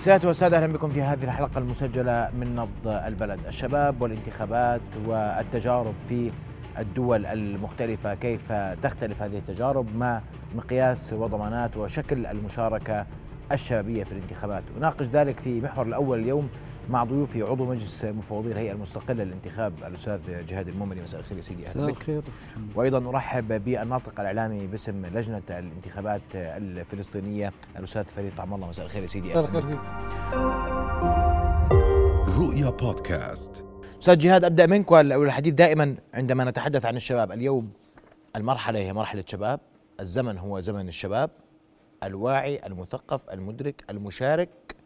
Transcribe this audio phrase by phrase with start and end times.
[0.00, 3.40] سيادة والسادة أهلا بكم في هذه الحلقة المسجلة من نبض البلد.
[3.48, 6.30] الشباب والانتخابات والتجارب في
[6.78, 8.52] الدول المختلفة كيف
[8.82, 10.22] تختلف هذه التجارب ما
[10.56, 13.06] مقياس وضمانات وشكل المشاركة
[13.52, 16.48] الشبابية في الانتخابات؟ وناقش ذلك في محور الأول اليوم
[16.88, 21.66] مع ضيوفي عضو مجلس مفوضي الهيئة المستقلة للانتخاب الأستاذ جهاد المؤمني مساء الخير يا سيدي
[21.66, 22.22] أهلا بك.
[22.74, 28.68] وأيضا أرحب بالناطق الإعلامي باسم لجنة الانتخابات الفلسطينية الأستاذ فريد طعم الله.
[28.68, 29.78] مساء الخير يا سيدي مساء الخير
[32.38, 33.64] رؤيا بودكاست.
[34.00, 37.32] أستاذ جهاد أبدأ منك والحديث دائما عندما نتحدث عن الشباب.
[37.32, 37.70] اليوم
[38.36, 39.60] المرحلة هي مرحلة شباب
[40.00, 41.30] الزمن هو زمن الشباب
[42.02, 44.76] الواعي المثقف المدرك المشارك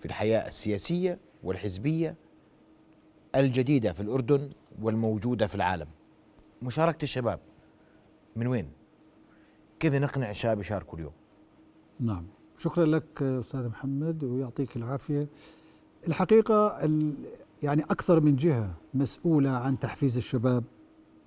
[0.00, 2.14] في الحياة السياسية والحزبية
[3.34, 4.50] الجديدة في الأردن
[4.82, 5.86] والموجودة في العالم
[6.62, 7.40] مشاركة الشباب
[8.36, 8.68] من وين؟
[9.80, 11.12] كيف نقنع الشباب يشاركوا اليوم؟
[12.00, 12.26] نعم
[12.58, 15.28] شكرا لك أستاذ محمد ويعطيك العافية
[16.08, 16.78] الحقيقة
[17.62, 20.64] يعني أكثر من جهة مسؤولة عن تحفيز الشباب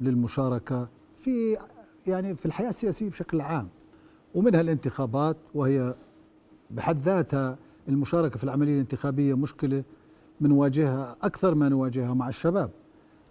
[0.02, 1.58] للمشاركة في
[2.08, 3.70] يعني في الحياة السياسية بشكل عام
[4.36, 5.95] ومنها الانتخابات وهي
[6.72, 7.58] بحد ذاتها
[7.89, 9.83] المشاركة في العملية الانتخابية مشكلة
[10.44, 12.69] بنواجهها أكثر ما نواجهها مع الشباب.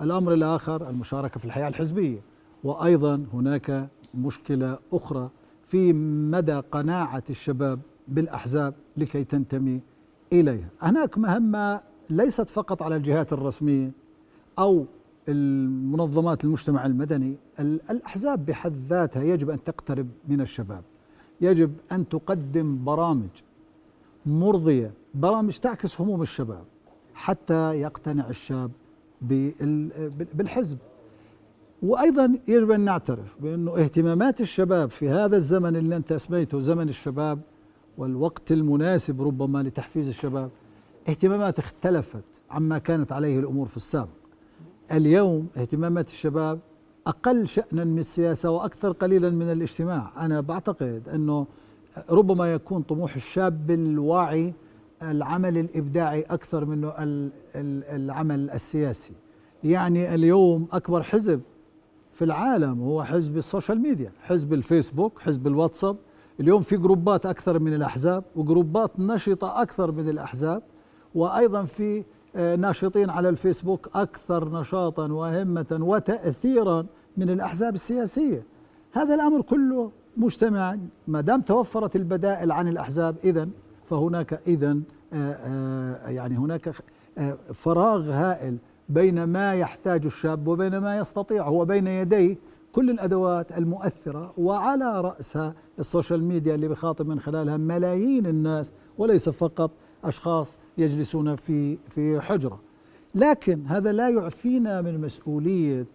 [0.00, 2.20] الأمر الآخر المشاركة في الحياة الحزبية.
[2.64, 5.30] وأيضا هناك مشكلة أخرى
[5.66, 5.92] في
[6.32, 9.80] مدى قناعة الشباب بالأحزاب لكي تنتمي
[10.32, 10.68] إليها.
[10.82, 13.90] هناك مهمة ليست فقط على الجهات الرسمية
[14.58, 14.86] أو
[15.28, 17.36] المنظمات المجتمع المدني.
[17.60, 20.82] الأحزاب بحد ذاتها يجب أن تقترب من الشباب.
[21.40, 23.30] يجب أن تقدم برامج
[24.26, 26.64] مرضية برامج تعكس هموم الشباب.
[27.22, 28.70] حتى يقتنع الشاب
[30.34, 30.78] بالحزب.
[31.82, 37.40] وأيضا يجب أن نعترف بانه اهتمامات الشباب في هذا الزمن اللي أنت اسميته زمن الشباب
[37.98, 40.50] والوقت المناسب ربما لتحفيز الشباب
[41.08, 44.08] اهتمامات اختلفت عما كانت عليه الأمور في السابق.
[44.92, 46.58] اليوم اهتمامات الشباب
[47.06, 50.12] أقل شانا من السياسة وأكثر قليلا من الاجتماع.
[50.24, 51.46] أنا بعتقد أنه
[52.10, 54.54] ربما يكون طموح الشاب الواعي
[55.02, 56.92] العمل الإبداعي أكثر منه
[57.96, 59.12] العمل السياسي.
[59.64, 61.40] يعني اليوم أكبر حزب
[62.12, 65.96] في العالم هو حزب ال social media حزب الفيسبوك حزب الواتساب.
[66.40, 70.62] اليوم في جروبات أكثر من الأحزاب وجروبات نشطة أكثر من الأحزاب
[71.14, 72.04] وأيضا في
[72.36, 76.86] آه، ناشطين على الفيسبوك أكثر نشاطا وهمة وتاثيرا
[77.16, 78.42] من الأحزاب السياسية.
[78.92, 80.76] هذا الأمر كله مجتمع
[81.06, 83.48] ما دام توفرت البدائل عن الأحزاب اذا
[83.86, 84.78] فهناك اذا
[85.12, 86.72] آه، آه، يعني هناك
[87.54, 92.36] فراغ هائل بين ما يحتاج الشاب وبين ما يستطيع هو بين يديه
[92.72, 99.28] كل الأدوات المؤثرة وعلى رأسها ال social media اللي بخاطب من خلالها ملايين الناس وليس
[99.28, 99.70] فقط
[100.04, 102.60] أشخاص يجلسون في في حجرة.
[103.14, 105.86] لكن هذا لا يعفينا من مسؤولية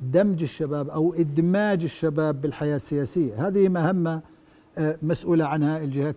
[0.00, 3.46] دمج الشباب أو إدماج الشباب بالحياة السياسية.
[3.46, 4.22] هذه مهمة
[4.78, 6.16] آه، مسؤولة عنها الجهات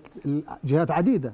[0.63, 1.33] جهات عديدة.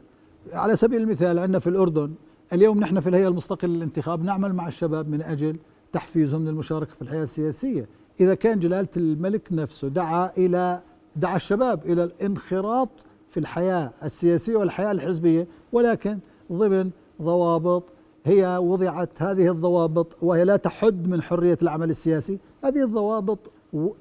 [0.54, 2.14] على سبيل المثال عندنا في الأردن
[2.54, 5.56] اليوم نحن في الهيئة المستقلة للانتخاب نعمل مع الشباب من أجل
[5.92, 7.88] تحفيزهم للمشاركة في الحياة السياسية.
[8.20, 10.82] إذا كان جلالة الملك نفسه دعا إلى
[11.16, 12.90] دعا الشباب إلى الانخراط
[13.30, 16.20] في الحياة السياسية والحياة الحزبية ولكن
[16.52, 16.90] ضمن
[17.22, 17.84] ضوابط
[18.26, 22.40] هي وضعت هذه الضوابط وهي لا تحد من حرية العمل السياسي.
[22.64, 23.40] هذه الضوابط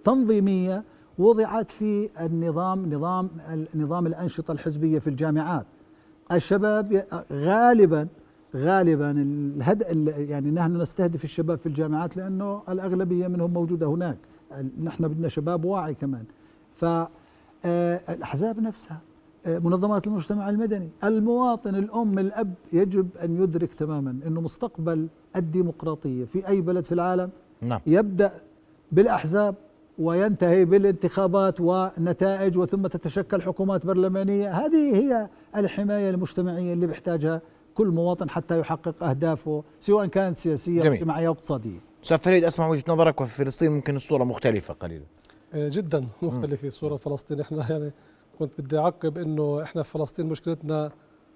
[0.04, 0.84] تنظيمية
[1.18, 3.30] وضعت في النظام نظام
[3.74, 5.66] نظام الأنشطة الحزبية في الجامعات.
[6.32, 8.08] الشباب غالبا
[8.56, 9.82] غالبا الهد
[10.30, 14.18] يعني نحن نستهدف الشباب في الجامعات لأنه الأغلبية منهم موجودة هناك.
[14.82, 16.24] نحن بدنا شباب واعي كمان.
[16.74, 19.00] فالاحزاب نفسها
[19.46, 26.60] منظمات المجتمع المدني المواطن الأم الأب يجب أن يدرك تماما أنه مستقبل الديمقراطية في أي
[26.60, 27.30] بلد في العالم
[27.62, 27.80] نعم.
[27.86, 28.32] يبدأ
[28.92, 29.54] بالأحزاب
[29.98, 34.50] وينتهي بالانتخابات ونتائج وثم تتشكل حكومات برلمانية.
[34.50, 37.40] هذه هي الحماية المجتمعية اللي بيحتاجها
[37.74, 40.92] كل مواطن حتى يحقق أهدافه سواء كانت سياسية جميل.
[40.92, 41.78] اجتماعية أو اقتصادية.
[42.04, 45.04] أستاذ فريد أسمع وجهة نظرك وفي فلسطين ممكن الصورة مختلفة قليلا.
[45.54, 47.40] آه، جدا مختلفة الصورة في فلسطين.
[47.40, 47.92] إحنا يعني
[48.38, 50.90] كنت بدي أعقب إنه إحنا في فلسطين مشكلتنا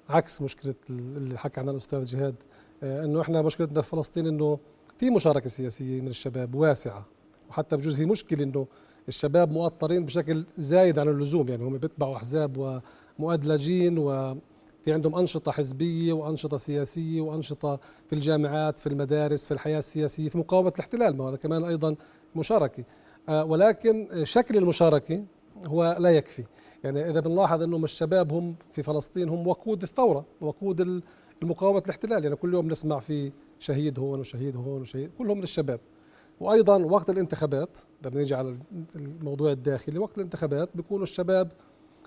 [0.08, 2.34] عكس مشكلة اللي حكى عنها الأستاذ جهاد.
[2.82, 4.58] آه، إنه إحنا مشكلتنا في فلسطين إنه
[4.98, 7.06] في مشاركة سياسية من الشباب واسعة.
[7.50, 8.66] وحتى بجوز هي مشكلة إنه
[9.08, 12.80] الشباب مؤطرين بشكل زايد عن اللزوم يعني هم بيتبعوا أحزاب
[13.18, 20.28] ومؤدلجين وفي عندهم أنشطة حزبية وأنشطة سياسية وأنشطة في الجامعات في المدارس في الحياة السياسية
[20.28, 21.96] في مقاومة الاحتلال ما هذا كمان أيضا
[22.36, 22.84] مشاركة.
[23.28, 25.24] آه، ولكن شكل المشاركة
[25.66, 26.44] هو لا يكفي.
[26.84, 31.02] يعني إذا بنلاحظ إنه الشباب هم في فلسطين هم وقود الثورة وقود
[31.42, 32.24] المقاومة الاحتلال.
[32.24, 35.80] يعني كل يوم نسمع في شهيد هون وشهيد هون وشهيد كلهم من الشباب.
[36.40, 38.56] وأيضا وقت الانتخابات اذا بنيجي على
[38.96, 41.52] الموضوع الداخلي وقت الانتخابات بيكونوا الشباب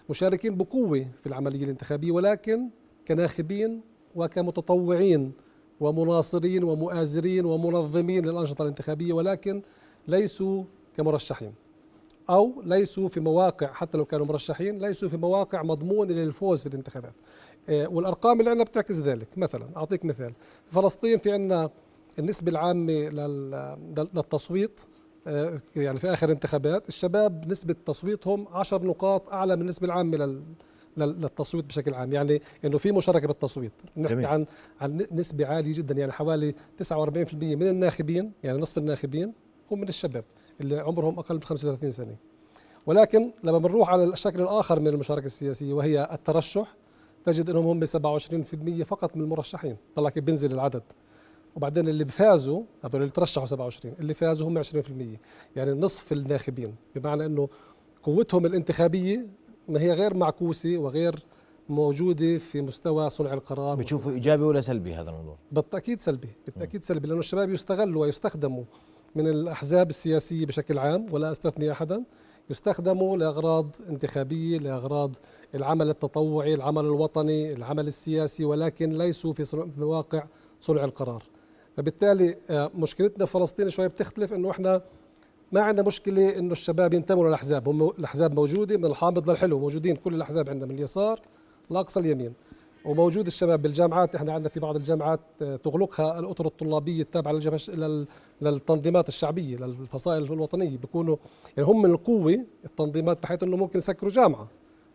[0.09, 2.69] مشاركين بقوة في العملية الانتخابية ولكن
[3.07, 3.81] كناخبين
[4.15, 5.31] وكمتطوعين
[5.79, 9.61] ومناصرين ومؤازرين ومنظمين للأنشطة الانتخابية ولكن
[10.07, 10.63] ليسوا
[10.97, 11.53] كمرشحين.
[12.29, 17.13] أو ليسوا في مواقع حتى لو كانوا مرشحين ليسوا في مواقع مضمونة للفوز في الانتخابات.
[17.69, 19.27] آه، والأرقام اللي عندنا بتعكس ذلك.
[19.37, 20.33] مثلا أعطيك مثال.
[20.65, 21.69] في فلسطين في عندنا
[22.19, 22.93] النسبة العامة
[24.13, 24.81] للتصويت
[25.27, 30.41] آه، يعني في آخر انتخابات الشباب نسبة تصويتهم 10 نقاط أعلى من النسبة العامة
[30.97, 32.13] للتصويت بشكل عام.
[32.13, 33.71] يعني إنه في مشاركة بالتصويت.
[33.97, 34.45] نحكي عن
[34.81, 35.95] عن نسبة عالية جدا.
[35.95, 39.33] يعني حوالي 49% من الناخبين يعني نصف الناخبين
[39.71, 40.23] هم من الشباب
[40.61, 42.15] اللي عمرهم أقل من 35 سنة.
[42.85, 46.75] ولكن لما بنروح على الشكل الآخر من المشاركة السياسية وهي الترشح
[47.25, 49.77] تجد إنهم هم 27% فقط من المرشحين.
[49.95, 50.83] طلع كيف بينزل العدد.
[51.59, 54.67] وبعدين اللي فازوا هذول اللي ترشحوا 27 اللي فازوا هم 20%
[55.55, 56.75] يعني نصف الناخبين.
[56.95, 57.49] بمعنى إنه
[58.03, 59.27] قوتهم الانتخابية
[59.67, 61.19] ما هي غير معكوسة وغير
[61.69, 63.75] موجودة في مستوى صنع القرار.
[63.75, 68.63] بتشوفوا إيجابي ولا سلبي هذا الموضوع؟ بالتأكيد سلبي بالتأكيد سلبي لأنه الشباب يستغلوا ويستخدموا
[69.15, 72.03] من الأحزاب السياسية بشكل عام ولا أستثني أحدا
[72.49, 75.15] يستخدموا لأغراض انتخابية لأغراض
[75.55, 80.23] العمل التطوعي العمل الوطني العمل السياسي ولكن ليسوا في مواقع
[80.61, 81.23] صنع القرار.
[81.79, 84.81] فبالتالي آه، مشكلتنا في فلسطين شوي بتختلف إنه إحنا
[85.51, 87.69] ما عندنا مشكلة إنه الشباب ينتموا للأحزاب.
[87.69, 91.19] هم الأحزاب موجودة من الحامض للحلو موجودين كل الأحزاب عندنا من اليسار
[91.69, 92.33] لأقصى اليمين.
[92.85, 98.05] وموجود الشباب بالجامعات إحنا عندنا في بعض الجامعات آه، تغلقها الأطر الطلابية التابعة للجبهه
[98.41, 100.77] للتنظيمات الشعبية للفصائل الوطنية.
[100.77, 101.17] بيكونوا
[101.57, 104.47] يعني هم من القوة التنظيمات بحيث إنه ممكن يسكروا جامعة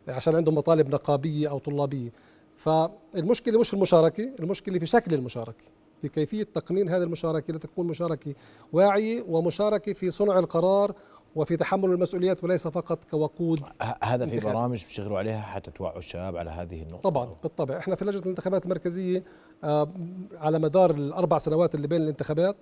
[0.09, 2.13] عشان عندهم مطالب نقابية أو طلابية.
[2.57, 5.65] فالمشكلة مش في المشاركة المشكلة في شكل المشاركة.
[6.03, 8.35] في كيفيه تقنين هذه المشاركة لتكون مشاركة
[8.73, 10.95] واعية ومشاركة في صنع القرار
[11.37, 13.61] وفي تحمل المسؤوليات وليس فقط كوقود
[14.03, 17.11] هذا في برامج بتشتغلوا عليها حتى توعوا الشباب على هذه النقطة.
[17.11, 17.79] طبعا بالطبع.
[17.79, 19.25] إحنا في لجنة الانتخابات المركزية
[19.65, 19.93] آه،
[20.33, 22.57] على مدار الأربع سنوات اللي بين الانتخابات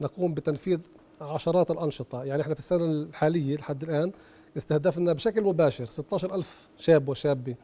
[0.00, 0.78] نقوم بتنفيذ
[1.20, 2.24] عشرات الأنشطة.
[2.24, 4.12] يعني إحنا في السنة الحالية لحد الآن
[4.56, 7.54] استهدفنا بشكل مباشر 16 ألف شاب وشابة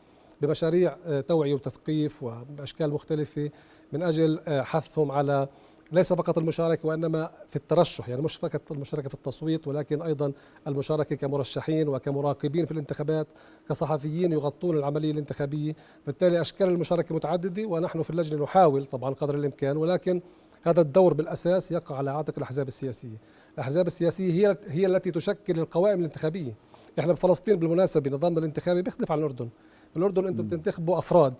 [0.43, 3.51] بمشاريع آه، توعية وتثقيف وبأشكال مختلفة.
[3.95, 5.49] من أجل آه، حثهم على
[5.93, 10.33] ليس فقط المشاركة وإنما في الترشح يعني مش فقط المشاركة في التصويت ولكن أيضا
[10.69, 13.27] المشاركة كمرشحين وكمراقبين في الانتخابات
[13.69, 15.77] كصحفيين يغطون العملية الانتخابية.
[16.07, 20.21] بالتالي أشكال المشاركة متعددة ونحن في اللجنة نحاول طبعا قدر الإمكان ولكن
[20.63, 23.17] هذا الدور بالأساس يقع على عاتق الأحزاب السياسية.
[23.55, 26.55] الأحزاب السياسية هي هي التي تشكل القوائم الانتخابية.
[26.99, 29.49] إحنا بفلسطين بالمناسبة نظامنا الانتخابي بيختلف عن الأردن.
[29.97, 31.35] الأردن أنتم بتنتخبوا أفراد.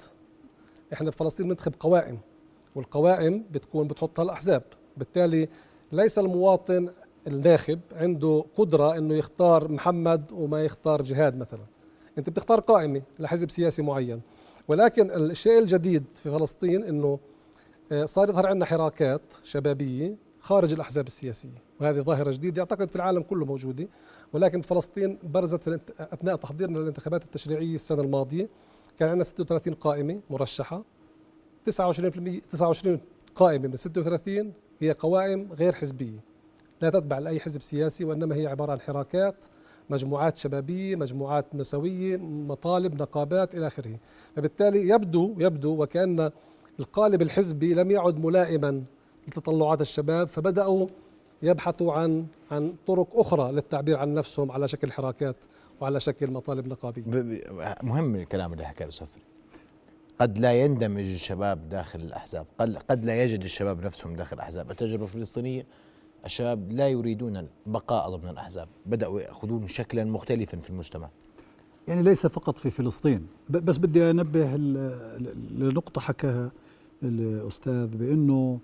[0.93, 2.19] إحنا بفلسطين بننتخب قوائم.
[2.75, 4.63] والقوائم بتكون بتحطها الاحزاب
[4.97, 5.49] بالتالي
[5.93, 6.89] ليس المواطن
[7.27, 11.65] الناخب عنده قدرة إنه يختار محمد وما يختار جهاد مثلا.
[12.19, 14.21] أنت بتختار قائمة لحزب سياسي معين.
[14.69, 17.19] ولكن الشيء الجديد في فلسطين إنه
[17.93, 21.63] آه، صار يظهر عندنا حراكات شبابية خارج الأحزاب السياسية.
[21.81, 23.89] وهذه ظاهرة جديدة أعتقد في العالم كله موجودة.
[24.33, 28.49] ولكن فلسطين برزت في أثناء تحضيرنا للانتخابات التشريعية السنة الماضية
[28.99, 30.83] كان عندنا 36 قائمة مرشحة.
[31.71, 31.71] 29%
[32.51, 33.01] 29
[33.35, 36.19] قائمة من 36 هي قوائم غير حزبية.
[36.81, 39.47] لا تتبع لأي حزب سياسي وإنما هي عبارة عن حراكات
[39.91, 43.99] مجموعات شبابية مجموعات نسوية مطالب نقابات إلى آخره.
[44.37, 46.31] فبالتالي يبدو يبدو وكأن
[46.81, 48.85] القالب الحزبي لم يعد ملائما
[49.29, 50.87] لتطلعات الشباب فبدأوا
[51.43, 55.37] يبحثوا عن عن طرق أخرى للتعبير عن نفسهم على شكل حراكات
[55.81, 57.03] وعلى شكل مطالب نقابية.
[57.83, 59.23] مهم الكلام اللي حكاه السفري
[60.19, 62.47] قد لا يندمج الشباب داخل الأحزاب
[62.91, 64.71] قد لا يجد الشباب نفسهم داخل الأحزاب.
[64.71, 65.67] التجربة الفلسطينية
[66.25, 71.09] الشباب لا يريدون البقاء ضمن الأحزاب بدأوا يأخذون شكلا مختلفا في المجتمع.
[71.89, 73.27] يعني ليس فقط في فلسطين.
[73.51, 74.57] بس بدي أنبه
[75.51, 76.51] لنقطة حكاها
[77.03, 78.59] الأستاذ بأنه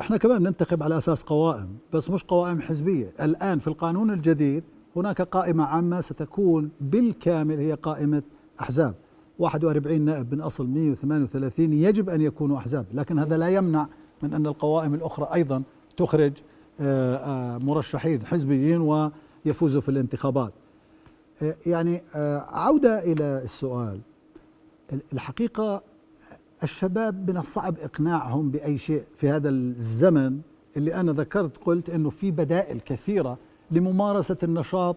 [0.00, 3.12] إحنا كمان ننتخب على أساس قوائم بس مش قوائم حزبية.
[3.20, 4.64] الآن في القانون الجديد
[4.96, 8.22] هناك قائمة عامة ستكون بالكامل هي قائمة
[8.60, 8.94] أحزاب.
[9.38, 13.86] 41 نائب من أصل 138 يجب أن يكونوا أحزاب لكن هذا لا يمنع
[14.22, 15.62] من أن القوائم الأخرى أيضا
[15.96, 16.32] تخرج
[16.80, 20.52] آه، آه، مرشحين حزبيين ويفوزوا في الانتخابات.
[21.42, 22.02] آه، يعني
[22.48, 24.00] عودة إلى السؤال.
[25.12, 25.82] الحقيقة
[26.62, 30.40] الشباب من الصعب إقناعهم بأي شيء في هذا الزمن؟
[30.76, 33.38] اللي أنا ذكرت قلت أنه في بدائل كثيرة
[33.70, 34.96] لممارسة النشاط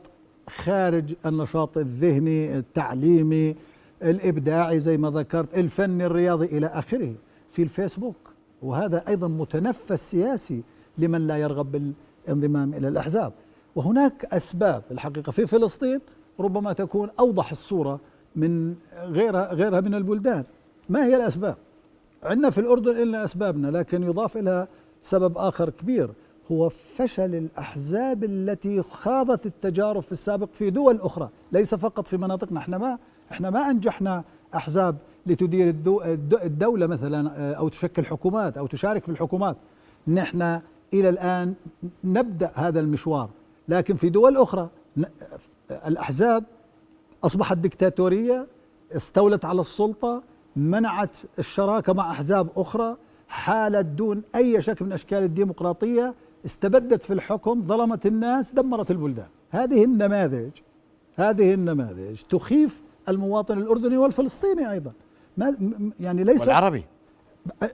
[0.49, 3.55] خارج النشاط الذهني التعليمي
[4.03, 7.13] الإبداعي زي ما ذكرت الفني الرياضي إلى آخره
[7.49, 8.15] في الفيسبوك.
[8.61, 10.63] وهذا أيضا متنفس سياسي
[10.97, 11.93] لمن لا يرغب
[12.27, 13.33] بالانضمام إلى الأحزاب.
[13.75, 15.99] وهناك أسباب الحقيقة في فلسطين
[16.39, 17.99] ربما تكون أوضح الصورة
[18.35, 20.43] من غيرها غيرها من البلدان.
[20.89, 21.55] ما هي الأسباب؟
[22.23, 24.67] عندنا في الأردن إلا أسبابنا لكن يضاف لها
[25.01, 26.09] سبب آخر كبير
[26.51, 32.59] هو فشل الأحزاب التي خاضت التجارب في السابق في دول أخرى ليس فقط في مناطقنا
[32.59, 32.97] إحنا ما
[33.31, 34.23] إحنا ما أنجحنا
[34.55, 35.75] أحزاب لتدير
[36.43, 39.57] الدولة مثلا آه، أو تشكل حكومات أو تشارك في الحكومات.
[40.07, 40.41] نحن
[40.93, 41.53] إلى الآن
[42.03, 43.29] نبدأ هذا المشوار
[43.67, 44.69] لكن في دول أخرى
[45.87, 46.43] الأحزاب
[47.23, 48.47] أصبحت دكتاتورية
[48.95, 50.23] استولت على السلطة
[50.55, 52.97] منعت الشراكة مع أحزاب أخرى
[53.27, 56.13] حالت دون أي شكل من أشكال الديمقراطية
[56.45, 59.27] استبدت في الحكم ظلمت الناس دمرت البلدان.
[59.49, 60.51] هذه النماذج
[61.15, 62.81] هذه النماذج تخيف
[63.11, 64.91] المواطن الأردني والفلسطيني أيضا.
[65.37, 65.55] ما
[65.99, 66.85] يعني ليس والعربي.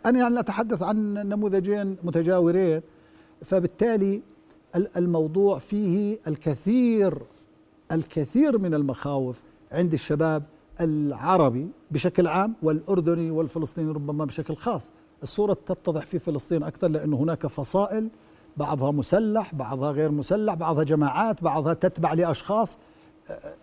[0.06, 2.82] أنا يعني أتحدث عن نموذجين متجاورين
[3.42, 4.22] فبالتالي
[4.76, 7.18] الموضوع فيه الكثير
[7.92, 9.42] الكثير من المخاوف
[9.72, 10.44] عند الشباب
[10.82, 14.92] العربي بشكل عام والأردني والفلسطيني ربما بشكل خاص.
[15.24, 18.10] الصورة تتضح في فلسطين أكثر لأنه هناك فصائل
[18.58, 22.78] بعضها مسلح بعضها غير مسلح بعضها جماعات بعضها تتبع لأشخاص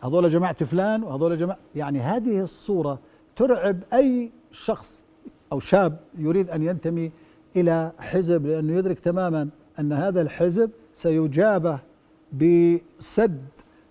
[0.00, 2.98] هذول جماعة فلان وهذول جماعة يعني هذه الصورة
[3.36, 5.02] ترعب أي شخص
[5.52, 7.12] أو شاب يريد أن ينتمي
[7.56, 11.78] إلى حزب لأنه يدرك تماما أن هذا الحزب سيجابه
[12.32, 13.44] بسد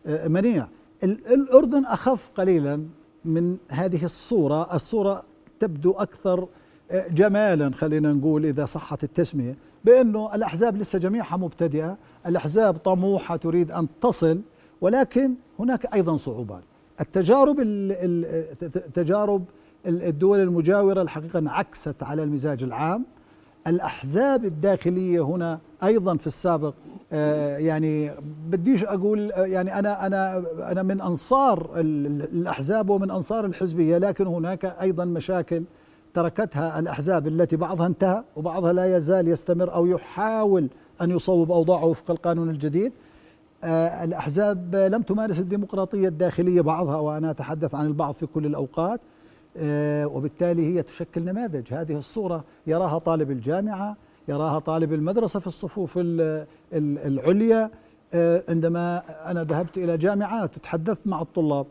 [0.06, 0.68] آه، منيع.
[1.04, 2.88] الأردن أخف قليلا
[3.26, 4.76] من هذه الصورة.
[4.76, 5.24] الصورة
[5.60, 6.48] تبدو أكثر
[6.92, 11.98] آه، جمالا خلينا نقول إذا صحت التسمية بأنه الأحزاب لسه جميعها مبتدئة.
[12.26, 14.42] الأحزاب طموحة تريد أن تصل
[14.82, 16.64] ولكن هناك أيضا صعوبات.
[17.02, 17.58] التجارب
[18.94, 19.46] تجارب
[19.86, 23.06] الدول المجاورة الحقيقة انعكست على المزاج العام.
[23.68, 26.74] الأحزاب الداخلية هنا أيضا في السابق
[27.14, 28.12] آه، يعني
[28.50, 34.66] بديش أقول آه، يعني أنا أنا أنا من أنصار الأحزاب ومن أنصار الحزبية لكن هناك
[34.66, 35.64] أيضا مشاكل
[36.14, 40.70] تركتها الأحزاب التي بعضها انتهى وبعضها لا يزال يستمر أو يحاول
[41.02, 42.92] أن يصوب أوضاعه وفق القانون الجديد.
[43.64, 49.02] آه، الأحزاب لم تمارس الديمقراطية الداخلية بعضها وأنا أتحدث عن البعض في كل الأوقات
[49.58, 51.74] آه، وبالتالي هي تشكل نماذج.
[51.74, 56.00] هذه الصورة يراها طالب الجامعة يراها طالب المدرسة في الصفوف
[56.74, 57.70] العليا
[58.14, 61.66] آه، عندما أنا ذهبت إلى جامعات وتحدثت مع الطلاب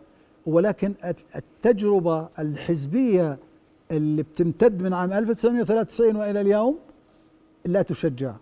[0.47, 0.95] ولكن
[1.37, 3.39] التجربة الحزبية
[3.91, 6.79] اللي بتمتد من عام 1993 وإلى اليوم
[7.65, 8.33] لا تشجع.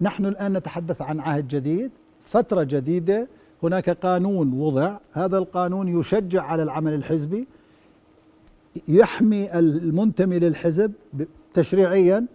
[0.00, 1.90] نحن الآن نتحدث عن عهد جديد
[2.24, 3.28] فترة جديدة
[3.62, 4.96] هناك قانون وضع.
[5.12, 7.46] هذا القانون يشجع على العمل الحزبي
[8.88, 10.92] يحمي المنتمي للحزب
[11.54, 12.26] تشريعيا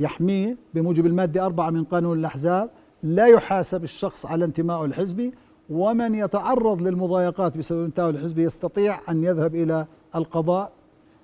[0.00, 2.70] يحميه بموجب المادة أربعة من قانون الأحزاب.
[3.02, 5.34] لا يحاسب الشخص على انتمائه الحزبي
[5.70, 10.72] ومن يتعرض للمضايقات بسبب انتمائه الحزبي يستطيع أن يذهب إلى القضاء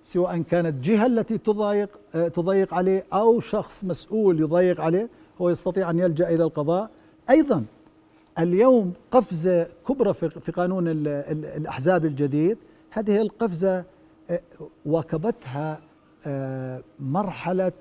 [0.04, 5.08] سواء كانت جهة التي تضايق آه، تضيق عليه أو شخص مسؤول يضيق عليه
[5.40, 6.90] هو يستطيع أن يلجأ إلى القضاء.
[7.30, 7.64] أيضا
[8.38, 12.58] اليوم قفزة كبرى في قانون الأحزاب الجديد.
[12.90, 13.84] هذه القفزة
[14.86, 15.80] واكبتها
[16.26, 17.72] آه، مرحلة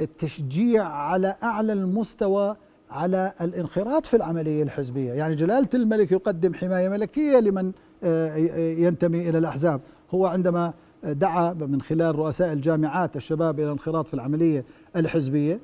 [0.00, 2.56] التشجيع على أعلى المستوى
[2.90, 9.38] على الانخراط في العملية الحزبية، يعني جلالة الملك يقدم حماية ملكية لمن آه، ينتمي إلى
[9.38, 9.80] الأحزاب،
[10.10, 10.72] هو عندما
[11.04, 14.64] دعا من خلال رؤساء الجامعات الشباب إلى الانخراط في العملية
[14.96, 15.60] الحزبية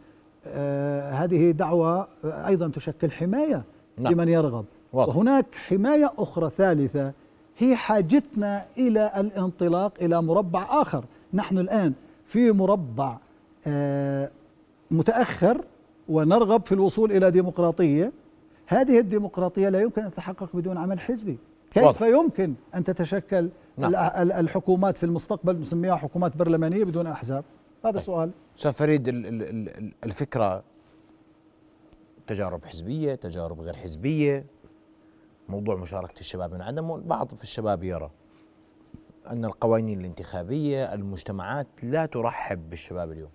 [0.47, 3.65] آه، هذه دعوة أيضا تشكل حماية
[4.01, 4.13] نعم.
[4.13, 5.17] لمن يرغب واضح.
[5.17, 7.13] وهناك حماية أخرى ثالثة
[7.59, 11.05] هي حاجتنا إلى الانطلاق إلى مربع آخر
[11.35, 11.93] نحن الآن
[12.27, 13.19] في مربع
[13.67, 14.31] آه،
[14.91, 15.65] متأخر
[16.09, 18.13] ونرغب في الوصول إلى ديمقراطية
[18.67, 21.39] هذه الديمقراطية لا يمكن أن تتحقق بدون عمل حزبي
[21.71, 22.03] كيف واضح.
[22.03, 23.95] يمكن أن تتشكل نعم.
[24.17, 27.45] الحكومات في المستقبل نسميها حكومات برلمانية بدون أحزاب
[27.85, 28.03] هذا طيب.
[28.03, 29.09] سؤال أستاذ فريد
[30.05, 30.63] الفكرة
[32.31, 34.47] تجارب حزبية تجارب غير حزبية
[35.49, 38.11] موضوع مشاركة الشباب من عدم بعض في الشباب يرى
[39.27, 43.31] أن القوانين الانتخابية المجتمعات لا ترحب بالشباب اليوم.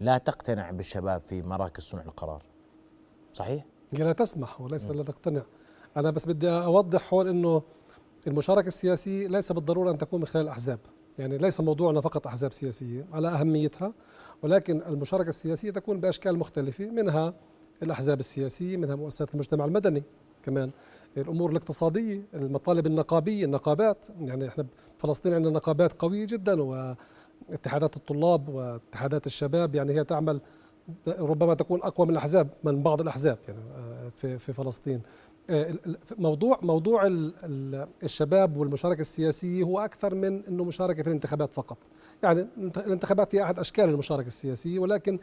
[0.00, 2.42] لا تقتنع بالشباب في مراكز صنع القرار.
[3.32, 5.42] صحيح؟ هي لا تسمح وليس لا تقتنع.
[5.96, 7.62] أنا بس بدي أوضح هون أنه
[8.26, 10.78] المشاركة السياسية ليس بالضرورة أن تكون من خلال الأحزاب
[11.18, 13.92] يعني ليس موضوعنا فقط أحزاب سياسية على أهميتها
[14.42, 17.34] ولكن المشاركة السياسية تكون بأشكال مختلفة منها
[17.82, 20.02] الأحزاب السياسية منها مؤسسات المجتمع المدني
[20.42, 20.70] كمان
[21.16, 24.06] الأمور الاقتصادية المطالب النقابية النقابات.
[24.20, 24.66] يعني إحنا
[24.98, 30.40] فلسطين عندنا نقابات قوية جدا واتحادات الطلاب واتحادات الشباب يعني هي تعمل
[31.08, 33.60] ربما تكون أقوى من الأحزاب من بعض الأحزاب يعني
[34.16, 35.02] في في فلسطين.
[36.18, 37.02] موضوع موضوع
[38.02, 41.78] الشباب والمشاركة السياسية هو أكثر من إنه مشاركة في الانتخابات فقط.
[42.22, 45.18] يعني الانتخابات هي أحد أشكال المشاركة السياسية ولكن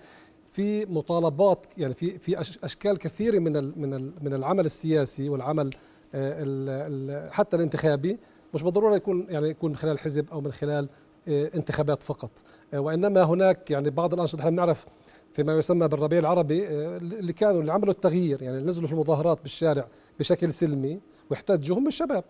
[0.55, 5.69] في مطالبات يعني في في أشكال كثيرة من من من العمل السياسي والعمل
[6.15, 8.17] آه، حتى الانتخابي.
[8.53, 10.89] مش بالضرورة يكون يعني يكون من خلال حزب أو من خلال
[11.27, 12.31] انتخابات فقط.
[12.73, 14.85] وإنما هناك يعني بعض الأنشطة إحنا بنعرف
[15.33, 18.41] فيما يسمى بالربيع العربي آه، اللي كانوا اللي عملوا التغيير.
[18.41, 19.87] يعني نزلوا في المظاهرات بالشارع
[20.19, 22.23] بشكل سلمي واحتجوا هم الشباب.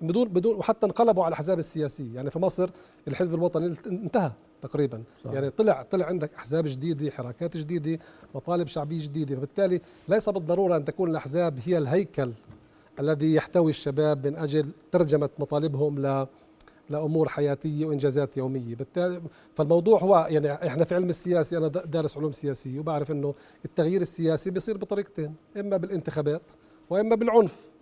[0.00, 2.14] بدون بدون وحتى انقلبوا على الأحزاب السياسية.
[2.14, 2.70] يعني في مصر
[3.08, 4.32] الحزب الوطني انتهى
[4.62, 5.02] تقريبا.
[5.24, 5.30] صح.
[5.32, 7.98] يعني طلع طلع عندك أحزاب جديدة حركات جديدة
[8.34, 9.36] مطالب شعبية جديدة.
[9.36, 12.32] فبالتالي ليس بالضرورة أن تكون الأحزاب هي الهيكل
[13.00, 16.26] الذي يحتوي الشباب من أجل ترجمة مطالبهم ل
[16.90, 18.74] لأمور حياتية وإنجازات يومية.
[18.74, 19.22] بالتالي
[19.54, 23.34] فالموضوع هو يعني إحنا في علم السياسي أنا دارس علوم سياسية وبعرف إنه
[23.64, 26.52] التغيير السياسي بيصير بطريقتين إما بالانتخابات
[26.90, 27.73] وإما بالعنف.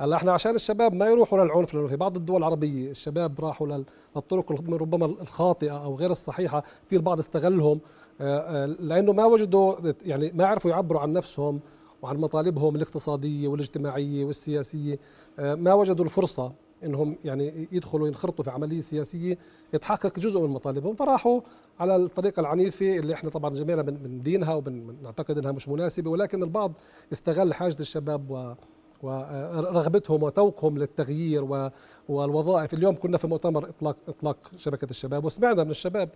[0.00, 3.84] هلا إحنا عشان الشباب ما يروحوا للعنف لأنه في بعض الدول العربية الشباب راحوا
[4.16, 7.80] للطرق ربما الخاطئة أو غير الصحيحة في البعض استغلهم.
[8.20, 11.60] آه، آه، لأنه ما وجدوا يعني ما عرفوا يعبروا عن نفسهم
[12.02, 14.98] وعن مطالبهم الاقتصادية والاجتماعية والسياسية.
[15.38, 16.52] آه، ما وجدوا الفرصة
[16.84, 19.38] إنهم يعني يدخلوا ينخرطوا في عملية سياسية
[19.74, 20.94] يتحقق جزء من مطالبهم.
[20.94, 21.40] فراحوا
[21.80, 26.72] على الطريقة العنيفة اللي إحنا طبعا جميعنا بندينها وبنعتقد إنها مش مناسبة ولكن البعض
[27.12, 28.54] استغل حاجة الشباب و
[29.02, 31.70] ورغبتهم وتوقهم للتغيير
[32.08, 32.74] والوظائف.
[32.74, 36.08] اليوم كنا في مؤتمر اطلاق إطلاق شبكة الشباب وسمعنا من الشباب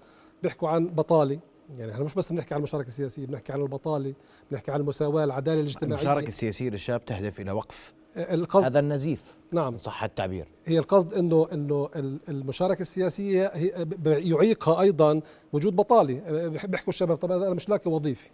[0.43, 1.39] بيحكوا عن بطالة.
[1.79, 4.15] يعني إحنا مش بس بنحكي عن المشاركة السياسية بنحكي عن البطالة
[4.51, 5.95] بنحكي عن المساواة العدالة الاجتماعية.
[5.95, 9.77] المشاركة السياسية للشباب تهدف إلى وقف القصد هذا النزيف نعم.
[9.77, 10.49] صح التعبير.
[10.65, 11.89] هي القصد انه إنه
[12.29, 15.21] المشاركة السياسية هي يعيقها أيضا
[15.53, 16.47] وجود بطالة.
[16.47, 18.31] بيحكوا الشباب طب أنا مش لاقي وظيفة.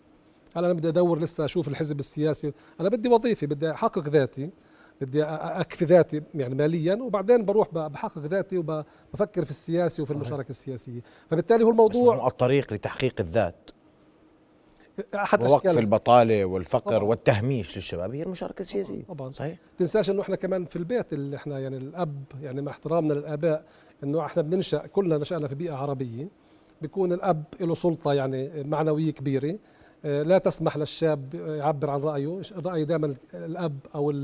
[0.57, 2.53] هلا أنا بدي أدور لسه أشوف الحزب السياسي.
[2.81, 4.51] أنا بدي وظيفة بدي أحقق ذاتي
[5.01, 11.01] بدي أكفي ذاتي يعني ماليا وبعدين بروح بحقق ذاتي وبفكر في السياسي وفي المشاركة السياسية.
[11.31, 13.71] فبالتالي هو الموضوع هو الطريق لتحقيق الذات.
[15.15, 17.03] أحد ووقف اشكال البطالة والفقر طبعا.
[17.09, 19.03] والتهميش للشباب هي المشاركة السياسية.
[19.05, 19.33] طبعا.
[19.33, 19.59] صحيح.
[19.79, 23.65] تنساش إنه إحنا كمان في البيت اللي إحنا يعني الأب يعني مع احترامنا للآباء
[24.05, 26.29] إنه إحنا بننشأ كلنا نشأنا في بيئة عربية
[26.83, 29.59] بيكون الأب له سلطة يعني معنوية كبيرة
[30.05, 32.41] لا تسمح للشاب يعبر عن رأيه.
[32.57, 34.15] الراي دائما الأب أو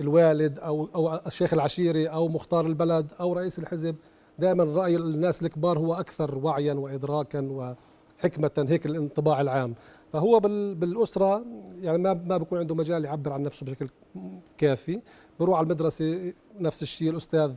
[0.00, 3.96] الوالد أو أو الشيخ العشيري أو مختار البلد أو رئيس الحزب.
[4.38, 7.40] دائما رأي الناس الكبار هو أكثر وعيا وادراكا
[8.20, 9.74] وحكمة هيك الانطباع العام.
[10.12, 10.40] فهو
[10.74, 11.44] بالأسرة
[11.80, 13.88] يعني ما ما بيكون عنده مجال يعبر عن نفسه بشكل
[14.58, 15.00] كافي.
[15.40, 17.52] بروح على المدرسة نفس الشيء الأستاذ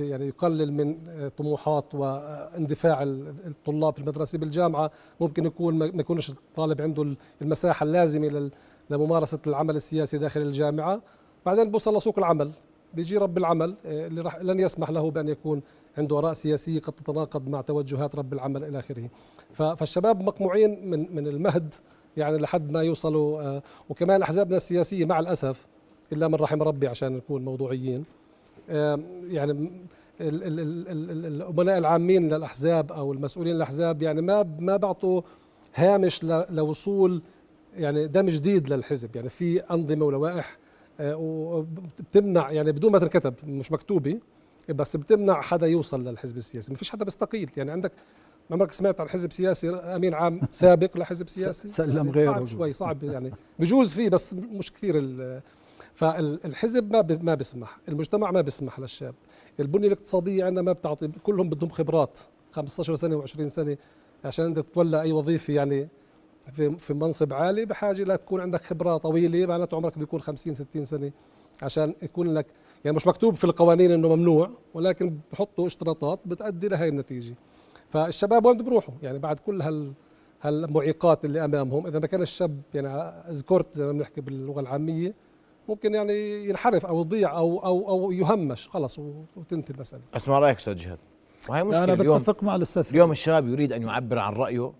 [0.00, 0.96] يعني يقلل من
[1.36, 4.90] طموحات واندفاع الطلاب في المدرسة بالجامعة.
[5.20, 8.50] ممكن يكون ما يكونش الطالب عنده المساحة اللازمة
[8.90, 11.00] لممارسة العمل السياسي داخل الجامعة.
[11.46, 12.50] بعدين بوصل لسوق العمل.
[12.94, 15.62] بيجي رب العمل آه، اللي رح لن يسمح له بأن يكون
[15.98, 19.08] عنده اراء سياسيه قد تتناقض مع توجهات رب العمل إلى آخره.
[19.52, 21.74] فالشباب مقموعين من من المهد
[22.16, 25.66] يعني لحد ما يوصلوا آه، وكمان أحزابنا السياسية مع الأسف
[26.12, 28.04] إلا من رحم ربي عشان نكون موضوعيين.
[29.28, 29.70] يعني
[30.20, 35.22] الأمناء العامين للأحزاب أو المسؤولين الأحزاب يعني ما ما بعطوا
[35.74, 37.22] هامش لوصول
[37.76, 39.16] يعني دم جديد للحزب.
[39.16, 40.58] يعني في أنظمة ولوائح
[41.00, 44.20] آه، وبتمنع يعني بدون ما تنكتب مش مكتوبة
[44.68, 46.72] بس بتمنع حدا يوصل للحزب السياسي.
[46.72, 47.50] ما فيش حدا بيستقيل.
[47.56, 47.92] يعني عندك
[48.50, 53.04] عمرك سمعت عن حزب سياسي؟ أمين عام سابق لحزب سياسي؟ سلم غيره صعب شوي صعب
[53.04, 53.32] يعني.
[53.58, 54.94] بجوز فيه بس مش كثير
[55.94, 59.14] فالحزب ما ما بيسمح المجتمع ما بيسمح للشاب
[59.60, 62.18] البنية الاقتصادية عندنا ما بتعطي كلهم بدهم خبرات
[62.52, 63.76] 15 سنة و20 سنة
[64.24, 65.88] عشان أنت تتولى أي وظيفة يعني
[66.52, 70.84] في في منصب عالي بحاجة لا تكون عندك خبرة طويلة معناته عمرك بيكون 50 60
[70.84, 71.12] سنة
[71.62, 72.46] عشان يكون لك
[72.84, 77.34] يعني مش مكتوب في القوانين إنه ممنوع ولكن بحطوا اشتراطات بتؤدي لهي النتيجة.
[77.88, 79.92] فالشباب وين بيروحوا يعني بعد كل هال
[80.42, 85.14] هالمعيقات اللي أمامهم إذا ما كان الشاب يعني ذكرت زي ما بنحكي باللغة العامية
[85.68, 88.68] ممكن يعني ينحرف أو يضيع أو أو أو يهمش.
[88.68, 88.98] خلص
[89.36, 90.02] وتنتهي المسألة.
[90.16, 90.98] اسمع رأيك أستاذ جهاد؟
[91.48, 91.84] وهي مشكلة.
[91.84, 92.86] أنا بتفق مع الأستاذ.
[92.90, 94.72] اليوم الشاب يريد أن يعبر عن رأيه.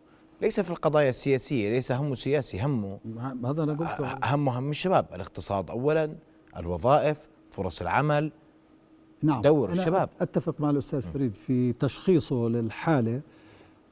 [0.42, 2.98] ليس في القضايا السياسية ليس همه سياسي همه
[3.44, 4.34] هذا أنا قلته.
[4.34, 5.06] همه هم الشباب.
[5.14, 6.14] الاقتصاد اولا
[6.56, 8.32] الوظائف فرص العمل.
[9.22, 9.42] نعم.
[9.42, 10.08] دور أنا الشباب.
[10.20, 13.20] أتفق مع الأستاذ فريد في تشخيصه للحالة.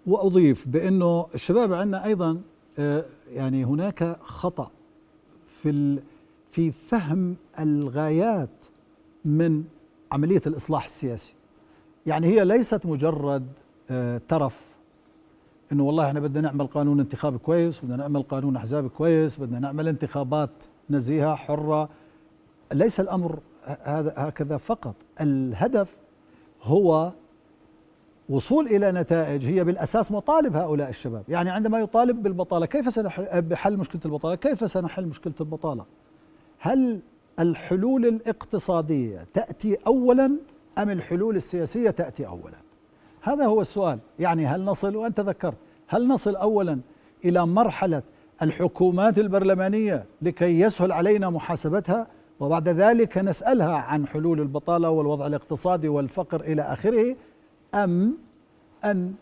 [0.07, 2.40] وأضيف بأنه الشباب عندنا أيضا
[2.78, 4.70] آه، يعني هناك خطأ
[5.46, 5.98] في
[6.52, 8.64] في فهم الغايات
[9.24, 9.64] من
[10.12, 11.34] عملية الإصلاح السياسي
[12.06, 13.46] يعني هي ليست مجرد
[13.90, 14.66] آه، ترف
[15.72, 19.88] إنه والله إحنا بدنا نعمل قانون انتخابي كويس بدنا نعمل قانون احزاب كويس بدنا نعمل
[19.88, 20.50] انتخابات
[20.90, 21.88] نزيهة حرة
[22.72, 25.98] ليس الأمر هذا هكذا فقط الهدف
[26.62, 27.12] هو
[28.28, 33.76] وصول إلى نتائج هي بالأساس مطالب هؤلاء الشباب، يعني عندما يطالب بالبطالة كيف سنحل بحل
[33.76, 35.84] مشكلة البطالة؟ كيف سنحل مشكلة البطالة؟
[36.64, 37.01] هل
[37.38, 40.33] الحلول الاقتصادية تأتي اولا
[40.79, 42.57] أم الحلول السياسية تأتي اولا؟
[43.22, 45.57] هذا هو السؤال، يعني هل نصل وأنت ذكرت
[45.88, 46.81] هل نصل اولا
[47.25, 48.03] إلى مرحلة
[48.42, 52.07] الحكومات البرلمانية لكي يسهل علينا محاسبتها؟
[52.40, 57.16] وبعد ذلك نسألها عن حلول البطالة والوضع الاقتصادي والفقر إلى آخره
[57.75, 58.18] أم
[58.85, 59.14] أن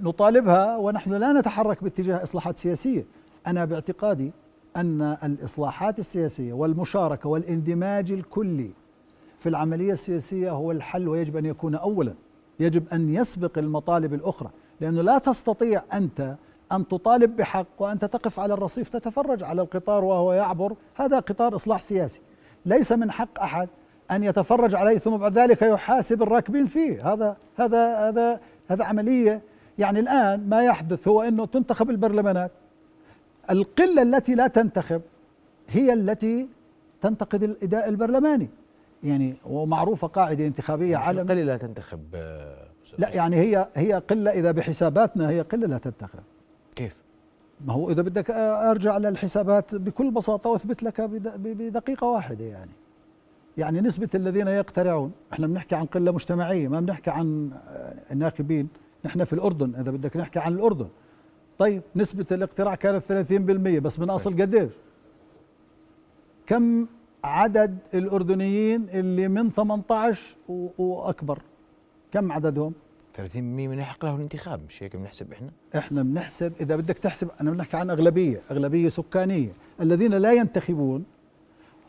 [0.00, 3.06] نطالبها ونحن لا نتحرك باتجاه إصلاحات سياسية؟
[3.46, 4.32] أنا باعتقادي
[4.76, 8.70] أن الإصلاحات السياسية والمشاركة والاندماج الكلي
[9.38, 12.14] في العملية السياسية هو الحل ويجب أن يكون أولا.
[12.60, 14.50] يجب أن يسبق المطالب الأخرى
[14.80, 16.36] لأنه لا تستطيع أنت
[16.72, 20.74] أن تطالب بحق وأنت تقف على الرصيف تتفرج على القطار وهو يعبر.
[20.94, 22.20] هذا قطار إصلاح سياسي.
[22.66, 23.68] ليس من حق أحد
[24.10, 27.12] أن يتفرج عليه ثم بعد ذلك يحاسب الراكبين فيه.
[27.12, 29.42] هذا هذا هذا هذا عملية.
[29.78, 32.50] يعني الآن ما يحدث هو أنه تنتخب البرلمانات.
[33.50, 35.02] القلة التي لا تنتخب
[35.68, 36.48] هي التي
[37.00, 38.48] تنتقد الإداء البرلماني.
[39.02, 44.50] يعني ومعروفة قاعدة انتخابية على القلة لا تنتخب آه، لا يعني هي هي قلة إذا
[44.50, 46.20] بحساباتنا هي قلة لا تنتخب.
[46.76, 46.96] كيف؟
[47.66, 48.30] ما هو إذا بدك
[48.70, 52.70] أرجع للحسابات بكل بساطة وأثبت لك بدقيقة واحدة يعني.
[53.58, 57.50] يعني نسبة الذين يقترعون إحنا بنحكي عن قلة مجتمعية ما بنحكي عن
[58.10, 58.68] الناخبين
[59.04, 60.88] نحن في الأردن إذا بدك نحكي عن الأردن.
[61.58, 63.32] طيب نسبة الاقتراع كانت 30%
[63.80, 64.70] بس من أصل قديش؟
[66.46, 66.86] كم
[67.24, 70.36] عدد الأردنيين اللي من 18
[70.78, 71.42] وأكبر
[72.12, 72.72] كم عددهم؟
[73.16, 77.50] 30% من يحق له الانتخاب مش هيك بنحسب إحنا؟ إحنا بنحسب إذا بدك تحسب أنا
[77.50, 79.52] بنحكي عن أغلبية أغلبية سكانية.
[79.80, 81.04] الذين لا ينتخبون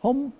[0.04, 0.30] هم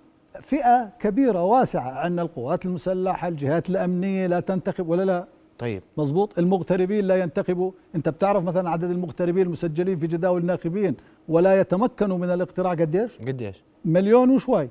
[0.41, 5.27] فئة كبيرة واسعة عندنا القوات المسلحة الجهات الأمنية لا تنتخب ولا لا.
[5.61, 5.83] طيب.
[5.97, 10.95] مزبوط المغتربين لا ينتخبوا انت بتعرف مثلا عدد المغتربين المسجلين في جداول الناخبين
[11.27, 14.69] ولا يتمكنوا من الاقتراع قديش؟ قديش؟ مليون وشوي.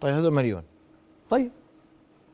[0.00, 0.62] طيب هذا مليون.
[1.30, 1.50] طيب.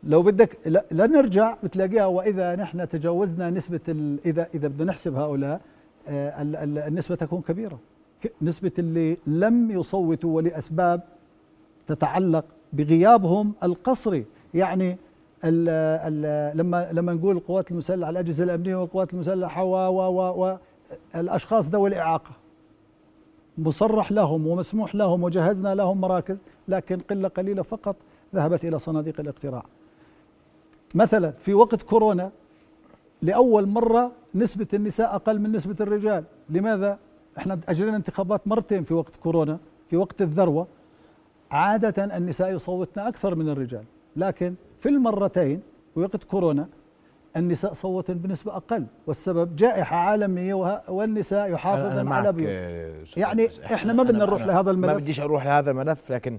[0.04, 0.58] لو بدك
[0.90, 5.60] لا نرجع بتلاقيها وإذا نحن تجاوزنا نسبة إذا إذا بدنا نحسب هؤلاء
[6.08, 6.42] آه،
[6.88, 7.78] النسبة تكون كبيرة.
[8.42, 11.00] نسبة اللي لم يصوتوا ولأسباب
[11.86, 14.24] تتعلق بغيابهم القصري
[14.54, 14.96] يعني
[15.44, 20.58] ال ال لما لما نقول القوات المسلحة الأجهزة الأمنية والقوات المسلحة و و و
[21.14, 22.30] الأشخاص ذوي الإعاقة.
[23.58, 27.96] مصرح لهم ومسموح لهم وجهزنا لهم مراكز لكن قلة قليلة فقط
[28.34, 29.64] ذهبت إلى صناديق الاقتراع.
[30.94, 32.30] مثلا في وقت كورونا
[33.22, 36.24] لأول مرة نسبة النساء أقل من نسبة الرجال.
[36.50, 36.98] لماذا؟
[37.38, 39.58] إحنا أجرينا انتخابات مرتين في وقت كورونا
[39.90, 40.66] في وقت الذروة.
[41.50, 43.84] عادة النساء يصوتن أكثر من الرجال
[44.16, 44.54] لكن
[44.86, 45.60] في المرتين
[45.96, 46.68] وقت كورونا
[47.36, 54.18] النساء صوتن بنسبة أقل والسبب جائحة عالمية والنساء يحافظن على بيوت يعني إحنا ما بدنا
[54.18, 54.90] نروح لهذا الملف.
[54.90, 56.38] ما بديش أروح لهذا الملف لكن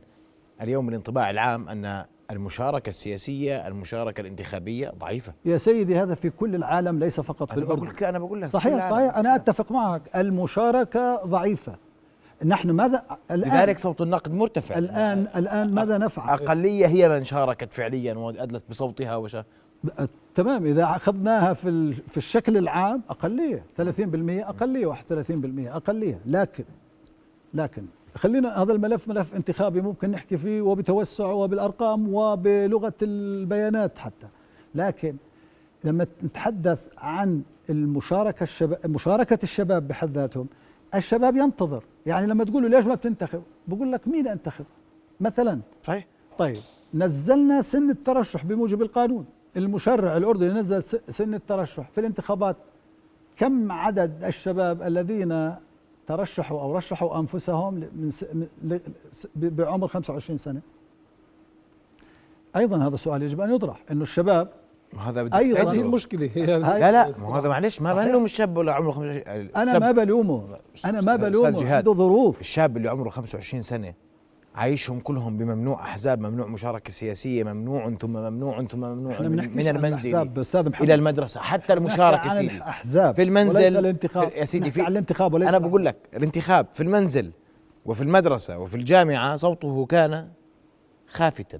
[0.62, 5.34] اليوم الانطباع العام أن المشاركة السياسية المشاركة الانتخابية ضعيفة.
[5.46, 8.06] يا سيدي هذا في كل العالم ليس فقط في الأردن.
[8.06, 9.18] أنا بقول لك صحيح صحيح.
[9.18, 10.02] أنا أتفق معك.
[10.16, 11.76] المشاركة ضعيفة.
[12.46, 14.78] نحن ماذا الآن لذلك صوت النقد مرتفع.
[14.78, 19.38] الآن الآن ماذا نفعل؟ أقلية هي من شاركت فعليا وأدلت بصوتها وش
[20.36, 23.82] تمام إذا أخذناها في في الشكل العام أقلية 30%
[24.50, 26.20] أقلية 31% أقلية.
[26.26, 26.64] لكن
[27.54, 34.28] لكن خلينا هذا الملف ملف انتخابي ممكن نحكي فيه وبتوسع وبالأرقام وبلغة البيانات حتى.
[34.76, 35.16] لكن
[35.84, 40.48] لما نتحدث عن المشاركة الشباب مشاركة الشباب بحد ذاتهم
[40.96, 41.84] الشباب ينتظر.
[42.06, 44.66] يعني لما تقول له ليش ما بتنتخب؟ بقول لك مين انتخب؟
[45.20, 45.60] مثلا.
[45.84, 46.08] صحيح.
[46.38, 46.58] طيب
[46.94, 49.26] نزلنا سن الترشح بموجب القانون.
[49.58, 52.56] المشرع الأردني نزل سن الترشح في الانتخابات.
[53.36, 55.56] كم عدد الشباب الذين
[56.08, 58.50] ترشحوا أو رشحوا أنفسهم من
[59.36, 60.62] بعمر 25 سنة؟
[62.56, 64.50] أيضا هذا سؤال يجب أن يطرح إنه الشباب
[65.00, 66.30] هذا بدك أيضا هذه المشكلة.
[66.36, 70.58] هي لا لا ما هذا معلش ما بنلوم الشاب ولا عمره 25 أنا ما بلومه.
[70.86, 71.76] أنا ما بلومه.
[71.76, 72.40] عنده ظروف.
[72.42, 73.94] الشاب اللي عمره 25 سنة
[74.56, 80.30] عايشهم كلهم بممنوع أحزاب ممنوع مشاركة سياسية ممنوع ثم ممنوع ثم ممنوع من المنزل.
[80.82, 81.40] إلى المدرسة.
[81.40, 82.62] حتى المشاركة سيدي.
[82.62, 84.32] احزاب في المنزل الانتخاب.
[84.36, 87.32] يا سيدي في الانتخاب وليس أنا بقول لك الانتخاب في المنزل
[87.86, 90.28] وفي المدرسة وفي الجامعة صوته كان
[91.08, 91.60] خافتا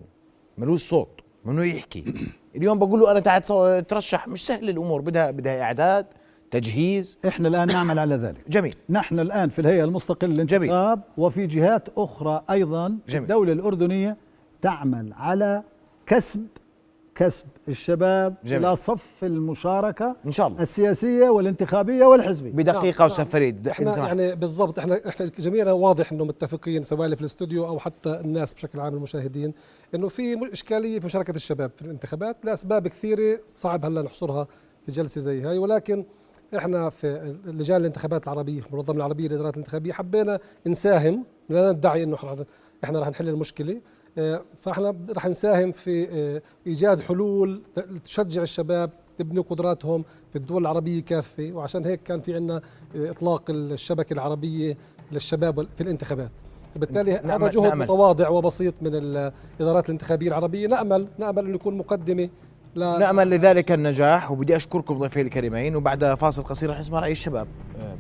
[0.58, 1.22] ملوش صوت.
[1.48, 2.04] ممنوع يحكي
[2.56, 3.42] اليوم بقول له أنا تعال
[3.88, 6.06] ترشح مش سهل الأمور بدها بدها إعداد
[6.52, 11.90] تجهيز إحنا الآن نعمل على ذلك جميل نحن الآن في الهيئة المستقلة للانتخاب وفي جهات
[11.98, 12.98] أخرى أيضا.
[13.10, 13.24] جميل.
[13.24, 14.18] الدولة الأردنية
[14.62, 15.64] تعمل على
[16.06, 16.48] كسب
[17.16, 18.66] كسب الشباب جميل.
[18.66, 20.62] إلى صف المشاركة إن شاء الله.
[20.62, 22.52] السياسية والانتخابية والحزبية.
[22.52, 24.08] بدقيقة نعم، أستاذ فريد إحنا إن سمحت.
[24.08, 28.80] يعني بالضبط إحنا إحنا جميعنا واضح إنه متفقين سواء في الاستوديو أو حتى الناس بشكل
[28.80, 29.54] عام المشاهدين
[29.96, 34.48] إنه في إشكالية في مشاركة الشباب في الانتخابات لأسباب كثيرة صعب هلأ نحصرها
[34.86, 35.58] في جلسة زي هاي.
[35.58, 36.06] ولكن
[36.58, 42.18] إحنا في لجان الانتخابات العربية في المنظمة العربية للادارات الانتخابية حبينا نساهم لا ندعي إنه
[42.18, 42.44] إحنا-
[42.84, 43.82] إحنا رح نحل المشكلة.
[44.62, 47.62] فاحنا رح نساهم في آه، إيجاد حلول
[48.04, 51.52] تشجع الشباب تبني قدراتهم في الدول العربية كافة.
[51.54, 52.62] وعشان هيك كان في عندنا
[52.96, 54.78] إطلاق الشبكة العربية
[55.12, 56.32] للشباب في الانتخابات.
[56.76, 57.80] بالتالي هذا نأمل- جهد نأمل.
[57.86, 60.68] متواضع وبسيط من الادارات الانتخابية العربية.
[60.68, 62.30] نأمل نأمل إنه يكون مقدمة
[62.76, 62.98] لا.
[62.98, 67.48] نأمل لذلك النجاح وبدي أشكركم ضيفي الكريمين وبعد فاصل قصير رح نسمع رأي الشباب
[67.80, 67.96] آه،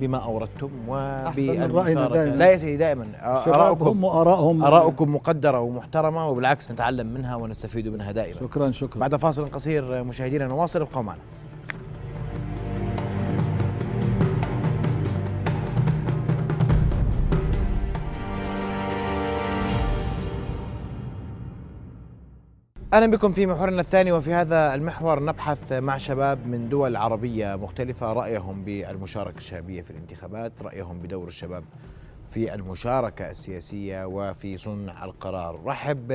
[0.00, 2.24] بما أوردتم وبالمشاركة.
[2.24, 3.06] لا يا سيدي دائما.
[3.22, 3.86] آه، الشباب آراؤكم.
[3.86, 8.40] هم ارائهم آراؤكم مقدرة ومحترمة وبالعكس نتعلم منها ونستفيد منها دائما.
[8.40, 9.00] شكرا شكرا.
[9.00, 11.20] بعد فاصل قصير مشاهدينا نواصل ابقوا معنا.
[22.92, 28.12] أهلا بكم في محورنا الثاني وفي هذا المحور نبحث مع شباب من دول عربية مختلفة
[28.12, 31.64] رأيهم بالمشاركة الشعبية في الانتخابات، رأيهم بدور الشباب
[32.30, 35.60] في المشاركة السياسية وفي صنع القرار.
[35.64, 36.06] رحب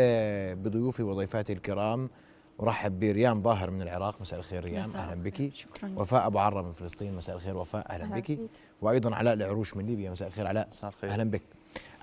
[0.63, 2.09] بضيوفي وضيفاتي الكرام
[2.57, 5.23] ورحب بريام ظاهر من العراق مساء الخير ريام مساء أهلا.
[5.23, 8.39] بك شكرا وفاء أبو عرة من فلسطين مساء الخير وفاء أهلا أهلا بك بك.
[8.81, 11.09] وأيضا علاء العروش من ليبيا مساء الخير علاء مساء الخير.
[11.09, 11.41] أهلا بك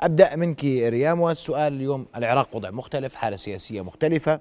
[0.01, 4.41] أبدأ منك ريام والسؤال اليوم العراق وضع مختلف حالة سياسية مختلفة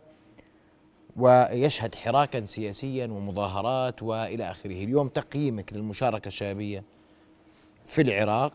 [1.19, 4.83] ويشهد حراكا سياسيا ومظاهرات وإلى آخره.
[4.83, 6.83] اليوم تقييمك للمشاركة الشبابيه
[7.85, 8.53] في العراق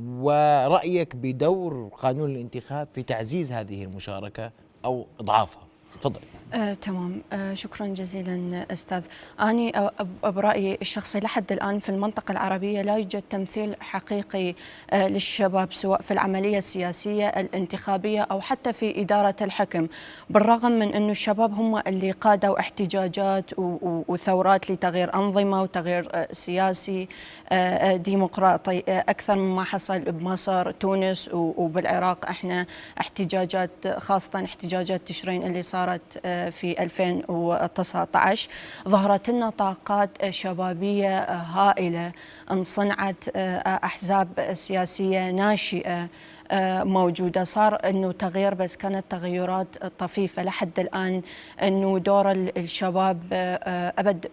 [0.00, 4.50] ورأيك بدور قانون الانتخاب في تعزيز هذه المشاركة
[4.84, 5.62] أو إضعافها.
[6.00, 6.20] تفضل.
[6.54, 7.22] آه، تمام.
[7.32, 9.02] آه، شكرا جزيلا أستاذ.
[9.40, 9.72] أني
[10.24, 14.54] برايي الشخصي لحد الآن في المنطقة العربية لا يوجد تمثيل حقيقي
[14.90, 19.88] آه، للشباب سواء في العملية السياسية الانتخابية أو حتى في إدارة الحكم
[20.30, 23.44] بالرغم من انه الشباب هم اللي قادوا احتجاجات
[24.08, 27.08] وثورات لتغيير أنظمة وتغيير آه، سياسي
[27.48, 27.54] آه،
[27.92, 32.26] آه، ديمقراطي أكثر مما حصل بمصر تونس وبالعراق.
[32.28, 32.66] إحنا
[33.00, 38.48] احتجاجات خاصة احتجاجات تشرين اللي صارت في 2019
[38.88, 42.12] ظهرت لنا طاقات شبابية آه، هائله
[42.50, 46.08] انصنعت آه، أحزاب سياسية ناشئة
[46.50, 47.44] آه، موجودة.
[47.44, 50.42] صار أنه تغيير بس كانت تغيرات طفيفة.
[50.42, 51.22] لحد الآن
[51.62, 54.26] أنه دور ال- الشباب آه، أبد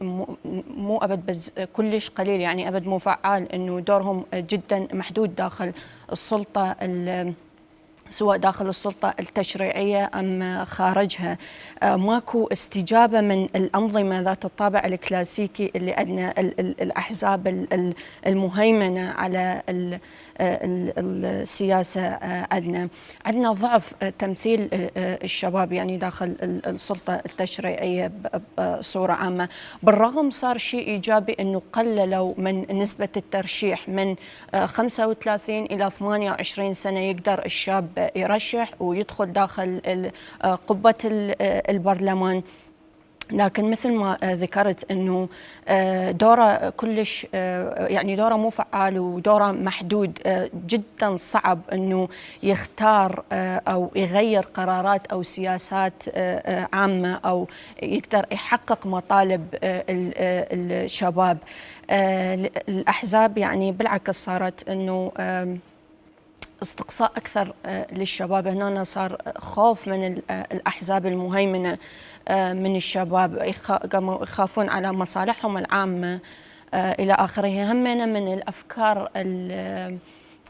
[0.78, 5.74] مو- أبد بس كلش قليل يعني أبد مو فعال أنه دورهم جدا محدود داخل
[6.12, 7.34] السلطة ال-
[8.10, 11.38] سواء داخل السلطة التشريعية أم خارجها.
[11.84, 17.94] آه، ماكو استجابة من الأنظمة ذات الطابع الكلاسيكي اللي عندنا ال- ال- الأحزاب ال- ال-
[18.28, 19.62] المهيمنة على
[20.38, 22.90] آه، ال- السياسة آه، عندنا
[23.26, 28.42] عندنا ضعف آه، تمثيل الشباب يعني داخل ال- السلطة التشريعية ب-
[28.80, 29.50] بصورة عامة.
[29.84, 34.16] بالرغم صار شيء إيجابي أنه قللوا من نسبة الترشيح من
[34.54, 40.58] آه، 35 إلى 28 سنة يقدر الشاب يرشح ويدخل داخل آه،
[41.70, 42.42] البرلمان.
[43.32, 45.30] لكن مثل ما آه، ذكرت إنه
[45.68, 50.20] آه، دورة كلش آه، يعني دورة مو فعال ودورة محدود
[50.68, 52.10] جدا صعب إنه
[52.44, 53.24] يختار
[53.68, 56.04] أو يغير قرارات أو سياسات
[56.74, 57.48] عامة أو
[57.84, 61.38] يقدر يحقق مطالب ال- الشباب.
[62.70, 65.12] الأحزاب يعني بالعكس صارت إنه
[66.64, 67.54] استقصاء أكثر
[67.92, 68.48] للشباب.
[68.48, 71.78] هنا صار خوف من ال- الأحزاب المهيمنة.
[72.32, 73.54] من الشباب
[73.94, 76.20] قاموا يخافون على مصالحهم العامة
[76.74, 77.72] آه، إلى آخره.
[77.72, 79.98] همنا من الأفكار ال-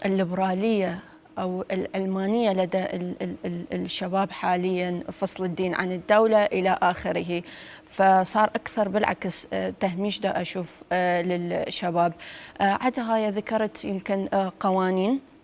[0.06, 1.00] الليبرالية
[1.40, 7.42] أو العلمانيه لدى ال- ال- ال- الشباب حاليا فصل الدين عن الدولة إلى آخره.
[7.86, 12.14] فصار أكثر بالعكس آه، تهميش دا أشوف آه، للشباب.
[12.62, 15.12] آه، عدا هاي ذكرت يمكن آه، قوانين.
[15.12, 15.35] آه،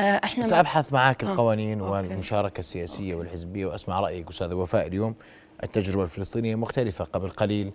[0.00, 1.90] إحنا بس مع- ابحث معك آه، القوانين أوكي.
[1.92, 4.86] والمشاركة السياسية والحزبية وأسمع رأيك أستاذ وفاء.
[4.86, 5.14] اليوم
[5.62, 7.04] التجربة الفلسطينية مختلفة.
[7.04, 7.72] قبل قليل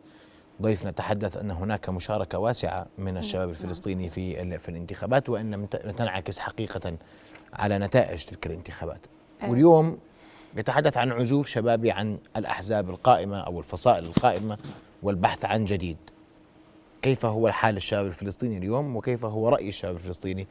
[0.61, 6.93] ضيفنا تحدث أن هناك مشاركة واسعة من الشباب الفلسطيني في في الانتخابات وإن تنعكس حقيقة
[7.53, 8.99] على نتائج تلك الانتخابات.
[9.47, 9.97] واليوم
[10.57, 14.57] يتحدث عن عزوف شبابي عن الأحزاب القائمة أو الفصائل القائمة
[15.03, 15.97] والبحث عن جديد.
[17.01, 20.47] كيف هو حال الشباب الفلسطيني اليوم وكيف هو رأي الشباب الفلسطيني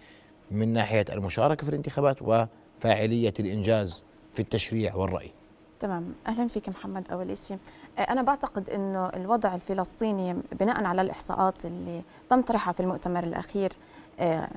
[0.50, 5.32] من ناحية المشاركة في الانتخابات وفاعلية الإنجاز في التشريع والرأي.
[5.80, 6.14] تمام.
[6.26, 7.10] أهلا فيك محمد.
[7.12, 7.58] أول شيء
[7.98, 13.72] أنا بعتقد إنه الوضع الفلسطيني بناء على الإحصاءات اللي تم طرحها في المؤتمر الأخير
[14.20, 14.48] آه،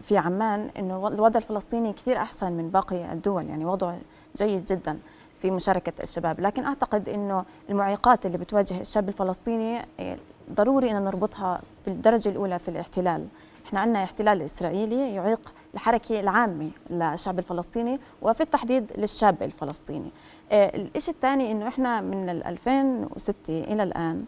[0.00, 3.94] في عمان إنه الوضع الفلسطيني كثير أحسن من باقي الدول يعني وضع
[4.36, 4.98] جيد جدا
[5.42, 6.40] في مشاركة الشباب.
[6.40, 10.18] لكن أعتقد أنه المعيقات اللي بتواجه الشاب الفلسطيني آه،
[10.52, 13.26] ضروري أن نربطها في الدرجة الأولى في الاحتلال.
[13.70, 20.10] إحنا عندنا احتلال إسرائيلي يعيق الحركة العامة للشعب الفلسطيني وفي التحديد للشاب الفلسطيني.
[20.52, 24.24] آه، الشيء الثاني أنه إحنا من 2006 إلى الآن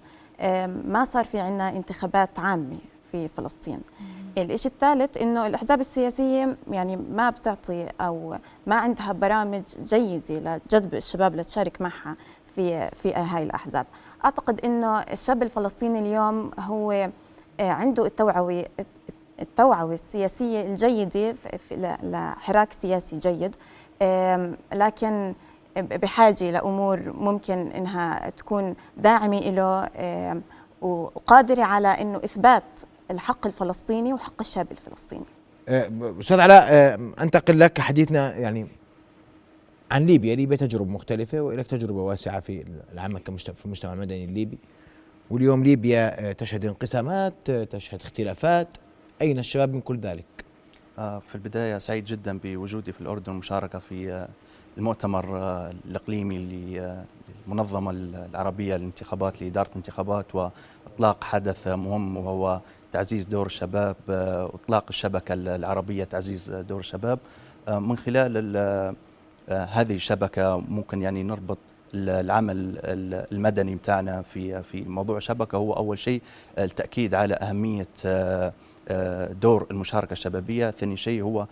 [0.85, 2.79] ما صار في عندنا انتخابات عامة
[3.13, 3.81] في فلسطين.
[4.39, 11.37] الشيء الثالث إنه الأحزاب السياسية يعني ما بتعطي أو ما عندها برامج جيدة لجذب الشباب
[11.37, 12.17] لتشارك معها
[12.55, 13.87] في في هاي الأحزاب.
[14.25, 17.11] أعتقد إنه الشاب الفلسطيني اليوم هو
[17.61, 18.65] آه، عنده التوعوي
[19.43, 21.35] التوعوه السياسية الجيدة
[22.03, 23.57] لحراك سياسي جيد.
[24.73, 25.35] لكن
[25.77, 29.89] بحاجة لأمور ممكن إنها تكون داعمة له
[30.81, 32.65] وقادرة على إنه إثبات
[33.11, 35.25] الحق الفلسطيني وحق الشاب الفلسطيني.
[35.69, 38.67] أه، أستاذ علاء أه، أنتقل لك حديثنا يعني
[39.91, 40.35] عن ليبيا.
[40.35, 44.59] ليبيا تجربة مختلفة ولك تجربة واسعة في العمل في المجتمع المدني الليبي.
[45.31, 48.69] واليوم ليبيا أه، تشهد انقسامات تشهد اختلافات.
[49.23, 50.25] أين الشباب من كل ذلك؟
[50.97, 54.27] في البداية سعيد جدا بوجودي في الأردن والمشاركة في
[54.79, 55.39] المؤتمر
[55.87, 56.39] الإقليمي
[57.47, 62.61] للمنظمة العربية للانتخابات لإدارة الانتخابات وإطلاق حدث مهم وهو
[62.93, 67.19] تعزيز دور الشباب آه، واطلاق الشبكة العربية تعزيز دور الشباب
[67.69, 68.95] آه، من خلال آه،
[69.65, 71.59] هذه الشبكة ممكن يعني نربط
[71.95, 72.81] العمل
[73.33, 76.23] المدني بتاعنا في في موضوع الشبكه هو أول شيء
[76.59, 77.89] التأكيد على أهمية
[79.41, 81.47] دور المشاركة الشبابية، ثاني شيء هو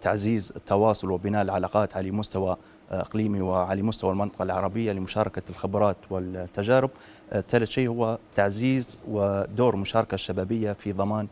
[0.00, 2.56] تعزيز التواصل وبناء العلاقات على مستوى
[2.90, 6.90] إقليمي وعلى مستوى المنطقة العربية لمشاركة الخبرات والتجارب.
[7.32, 11.28] آه، ثالث شيء هو تعزيز ودور المشاركه الشبابية في ضمان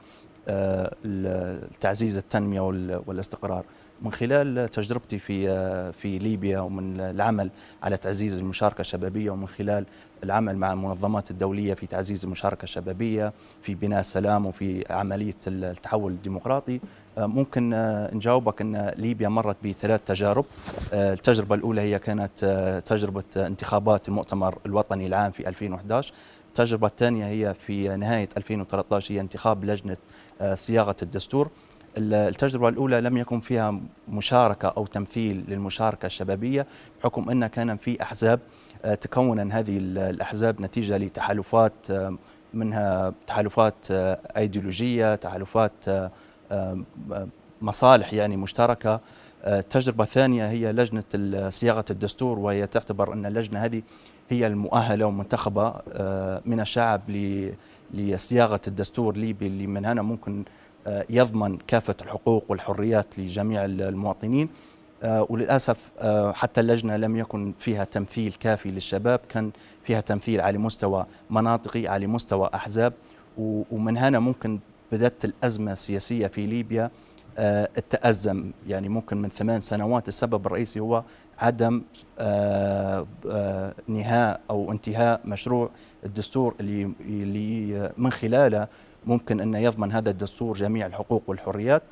[0.48, 2.60] آه، تعزيز التنمية
[3.06, 3.64] والاستقرار.
[4.04, 7.50] من خلال تجربتي في في ليبيا ومن العمل
[7.82, 9.86] على تعزيز المشاركة الشبابية ومن خلال
[10.24, 16.80] العمل مع المنظمات الدولية في تعزيز المشاركة الشبابية في بناء السلام وفي عملية التحول الديمقراطي.
[17.18, 17.70] ممكن
[18.12, 20.44] نجاوبك إن ليبيا مرت بثلاث تجارب.
[20.92, 22.44] التجربة الأولى هي كانت
[22.86, 26.12] تجربة انتخابات المؤتمر الوطني العام في 2011
[26.48, 29.96] التجربة الثانية هي في نهاية 2013 هي انتخاب لجنة
[30.54, 31.50] صياغة الدستور.
[31.98, 36.66] التجربة الأولى لم يكن فيها مشاركة أو تمثيل للمشاركة الشبابية
[37.00, 38.40] بحكم أن كان في أحزاب
[39.00, 41.72] تكون هذه الأحزاب نتيجة لتحالفات
[42.54, 43.74] منها تحالفات
[44.36, 45.72] أيديولوجية تحالفات
[47.62, 49.00] مصالح يعني مشتركة.
[49.46, 53.82] التجربة الثانية هي لجنة صياغة الدستور وهي تعتبر أن اللجنة هذه
[54.30, 55.74] هي المؤهلة ومنتخبة
[56.46, 57.02] من الشعب
[57.94, 60.44] لصياغة الدستور الليبي اللي من هنا ممكن
[61.10, 64.48] يضمن كافة الحقوق والحريات لجميع المواطنين.
[65.04, 65.76] وللأسف
[66.34, 69.50] حتى اللجنة لم يكن فيها تمثيل كافي للشباب كان
[69.84, 72.92] فيها تمثيل على مستوى مناطقي على مستوى أحزاب.
[73.38, 74.58] ومن هنا ممكن
[74.92, 76.90] بدأت الأزمة السياسية في ليبيا
[77.38, 78.50] آه، التأزم.
[78.68, 81.02] يعني ممكن من ثمان سنوات السبب الرئيسي هو
[81.38, 81.82] عدم
[82.18, 85.70] آه، آه، نهاء أو انتهاء مشروع
[86.04, 88.68] الدستور اللي من خلاله
[89.06, 91.82] ممكن أن يضمن هذا الدستور جميع الحقوق والحريات.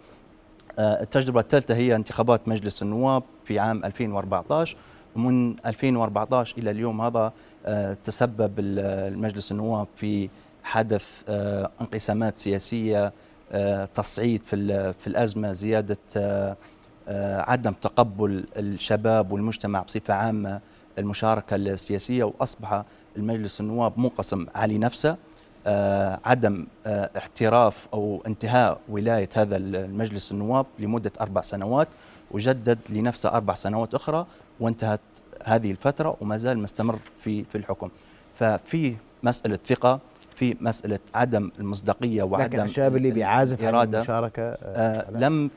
[0.78, 4.76] التجربة الثالثة هي انتخابات مجلس النواب في عام 2014
[5.16, 7.32] ومن 2014 إلى اليوم هذا
[8.04, 10.28] تسبب المجلس النواب في
[10.62, 13.12] حدث آه، انقسامات سياسية
[13.52, 16.56] آه، تصعيد في في الأزمة زيادة آه،
[17.50, 20.60] عدم تقبل الشباب والمجتمع بصفة عامة
[20.98, 22.84] المشاركة السياسية وأصبح
[23.16, 25.16] المجلس النواب منقسم على نفسه.
[26.24, 31.88] عدم احتراف أو انتهاء ولاية هذا المجلس النواب لمدة أربع سنوات
[32.30, 34.26] وجدد لنفسه أربع سنوات أخرى
[34.60, 35.00] وانتهت
[35.44, 37.88] هذه الفترة وما زال مستمر في في الحكم.
[38.34, 40.00] ففي مسألة ثقة
[40.36, 45.50] في مسألة عدم المصداقية وعدم لكن الشباب اللي بيعازف عن المشاركة آه, آه لم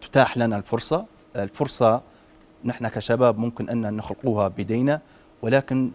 [0.00, 1.04] تتاح لنا الفرصة.
[1.36, 2.00] الفرصة
[2.64, 5.00] نحن كشباب ممكن أن نخلقوها بيدينا
[5.42, 5.90] ولكن آه،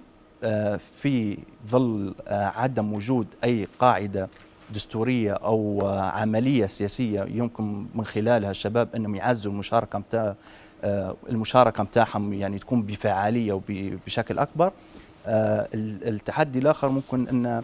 [1.02, 1.38] في
[1.68, 4.30] ظل آه، عدم وجود أي قاعدة
[4.74, 10.36] دستورية أو آه، عملية سياسية يمكن من خلالها الشباب أنهم يعزوا المشاركة متاع
[11.30, 14.72] المشاركة متاعهم يعني تكون بفعاليه وبشكل أكبر.
[15.28, 17.64] التحدي الآخر ممكن أن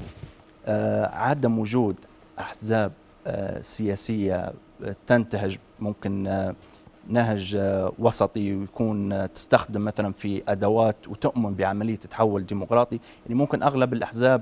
[1.13, 1.95] عدم وجود
[2.39, 2.91] أحزاب
[3.61, 4.53] سياسية
[5.07, 6.53] تنتهج ممكن
[7.09, 13.63] نهج آه، وسطي ويكون آه، تستخدم مثلا في أدوات وتؤمن بعملية تحول ديمقراطي يعني ممكن
[13.63, 14.41] أغلب الأحزاب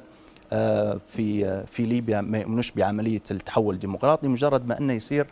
[0.54, 5.28] آه، في في ليبيا ما يؤمنوش بعملية التحول الديمقراطي مجرد ما إنه يصير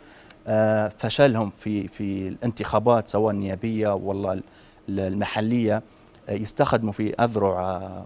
[0.98, 4.42] فشلهم في في الانتخابات سواء النيابية والله
[4.88, 5.82] المحلية
[6.28, 8.04] يستخدموا في أذرع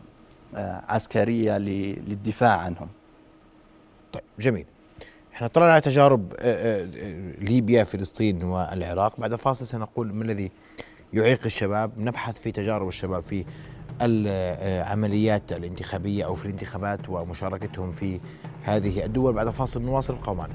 [0.88, 2.88] عسكرية للدفاع عنهم.
[4.12, 4.66] طيب جميل.
[5.40, 6.84] إحنا طلعنا على تجارب آه، آه،
[7.40, 9.20] ليبيا فلسطين والعراق.
[9.20, 10.50] بعد فاصل سنقول ما الذي
[11.12, 13.44] يعيق الشباب؟ نبحث في تجارب الشباب في
[14.02, 18.20] العمليات الانتخابية أو في الانتخابات ومشاركتهم في
[18.62, 19.32] هذه الدول.
[19.32, 20.50] بعد فاصل نواصل القومان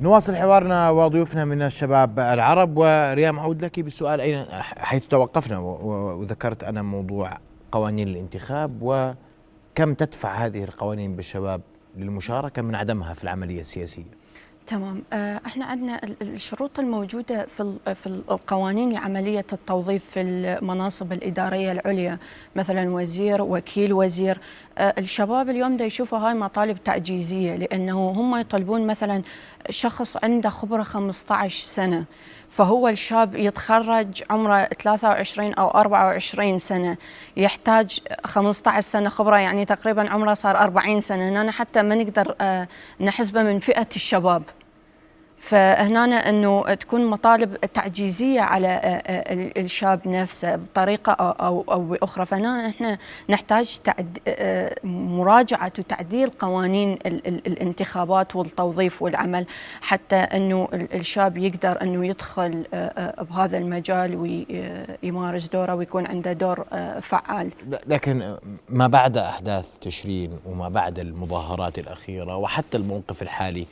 [0.00, 4.44] نواصل حوارنا وضيوفنا من الشباب العرب وريام أعود لك بالسؤال أين
[4.78, 7.38] حيث توقفنا وذكرت أنا موضوع
[7.72, 11.60] قوانين الانتخاب وكم تدفع هذه القوانين بالشباب
[11.96, 14.19] للمشاركة من عدمها في العملية السياسية.
[14.70, 15.02] تمام.
[15.12, 22.18] آه، إحنا عندنا الشروط الموجودة في في القوانين لعملية التوظيف في المناصب الإدارية العليا
[22.56, 24.38] مثلا وزير وكيل وزير.
[24.78, 29.22] آه، الشباب اليوم دا يشوفوا هاي مطالب تعجيزيه لأنه هم يطلبون مثلا
[29.70, 32.04] شخص عنده خبرة 15 سنة
[32.50, 36.96] فهو الشاب يتخرج عمره 23 أو 24 سنة
[37.36, 41.28] يحتاج 15 سنة خبرة يعني تقريبا عمره صار 40 سنة.
[41.28, 42.68] هنا حتى ما نقدر آه،
[43.00, 44.42] نحسبه من فئة الشباب.
[45.40, 52.68] فهنا إنه تكون مطالب تعجيزية على آه، آه، الشاب نفسه بطريقة أو أو بأخرى فهنا
[52.68, 56.98] إحنا نحتاج تعد آه، مراجعة وتعديل قوانين
[57.46, 59.46] الانتخابات والتوظيف والعمل
[59.80, 62.64] حتى إنه الشاب يقدر إنه يدخل
[63.30, 66.64] بهذا المجال ويمارس دوره ويكون عنده دور
[67.00, 67.50] فعال.
[67.86, 68.36] لكن
[68.68, 73.66] ما بعد أحداث تشرين وما بعد المظاهرات الأخيرة وحتى الموقف الحالي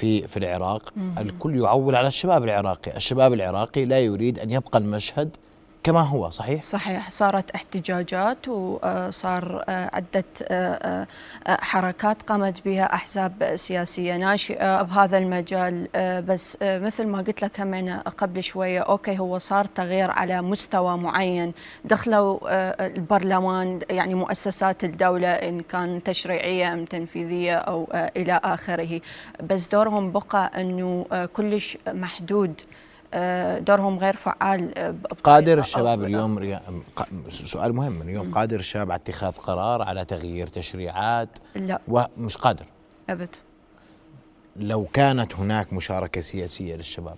[0.00, 0.92] في في العراق.
[1.18, 2.96] الكل يعول على الشباب العراقي.
[2.96, 5.36] الشباب العراقي لا يريد أن يبقى المشهد
[5.82, 11.06] كما هو صحيح؟ صحيح صارت احتجاجات وصار آه، عدة آه،
[11.46, 15.88] آه، حركات قامت بها أحزاب سياسية ناشئة بهذا المجال.
[16.28, 21.52] بس مثل ما قلت لك همين قبل شوية أوكي هو صار تغيير على مستوى معين.
[21.84, 22.38] دخلوا
[22.86, 29.00] البرلمان يعني مؤسسات الدولة إن كان تشريعية أم تنفيذية أو إلى آخره.
[29.42, 32.54] بس دورهم بقى أنه كلش محدود.
[32.60, 32.89] آه،
[33.58, 34.94] دورهم غير فعال آه،
[35.24, 36.60] قادر الشباب اليوم
[37.28, 41.80] سؤال مهم اليوم قادر الشباب على اتخاذ قرار على تغيير تشريعات؟ لا.
[41.88, 42.64] ومش قادر؟
[43.10, 43.28] أبد.
[44.56, 47.16] لو كانت هناك مشاركة سياسية للشباب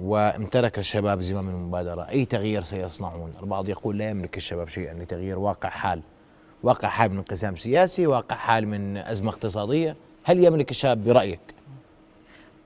[0.00, 5.68] وامتلك الشباب زمام المبادرة أي تغيير سيصنعون؟ البعض يقول لا يملك الشباب شيئا لتغيير واقع
[5.68, 6.02] حال.
[6.62, 9.96] واقع حال من انقسام سياسي واقع حال من أزمة اقتصادية.
[10.24, 11.40] هل يملك الشاب برأيك؟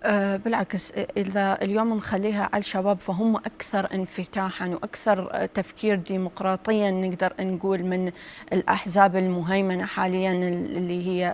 [0.05, 7.83] أه بالعكس إذا اليوم نخليها على الشباب فهم أكثر انفتاحا وأكثر تفكير ديمقراطيا نقدر نقول
[7.83, 8.13] من
[8.53, 11.25] الأحزاب المهيمنة حاليا اللي هي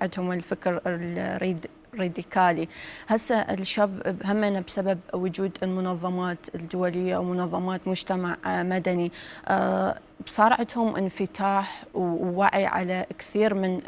[0.00, 1.66] عندهم الفكر الريد
[1.98, 2.68] راديكالي
[3.08, 9.12] هسه الشاب همنا بسبب وجود المنظمات الدولية ومنظمات مجتمع مدني.
[9.48, 13.80] أه صار عندهم انفتاح ووعي على كثير من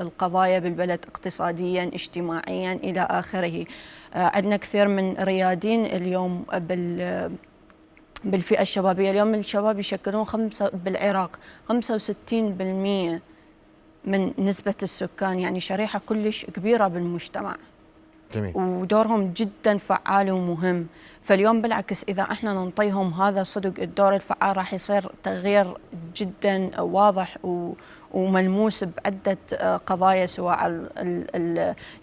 [0.00, 3.64] القضايا بالبلد اقتصاديا اجتماعيا إلى آخره.
[4.14, 7.30] آه، عندنا كثير من ريادين اليوم بال
[8.24, 9.10] بالفئة الشبابية.
[9.10, 11.38] اليوم الشباب يشكلون خمسة بالعراق
[11.68, 13.20] 65%
[14.04, 17.56] من نسبة السكان يعني شريحة كلش كبيرة بالمجتمع
[18.34, 18.52] جميل.
[18.56, 20.86] ودورهم جدا فعال ومهم
[21.22, 25.74] فاليوم بالعكس إذا إحنا ننطيهم هذا صدق الدور الفعال راح يصير تغيير
[26.16, 27.72] جدا واضح و
[28.14, 29.38] وملموس بعدة
[29.76, 30.88] قضايا سواء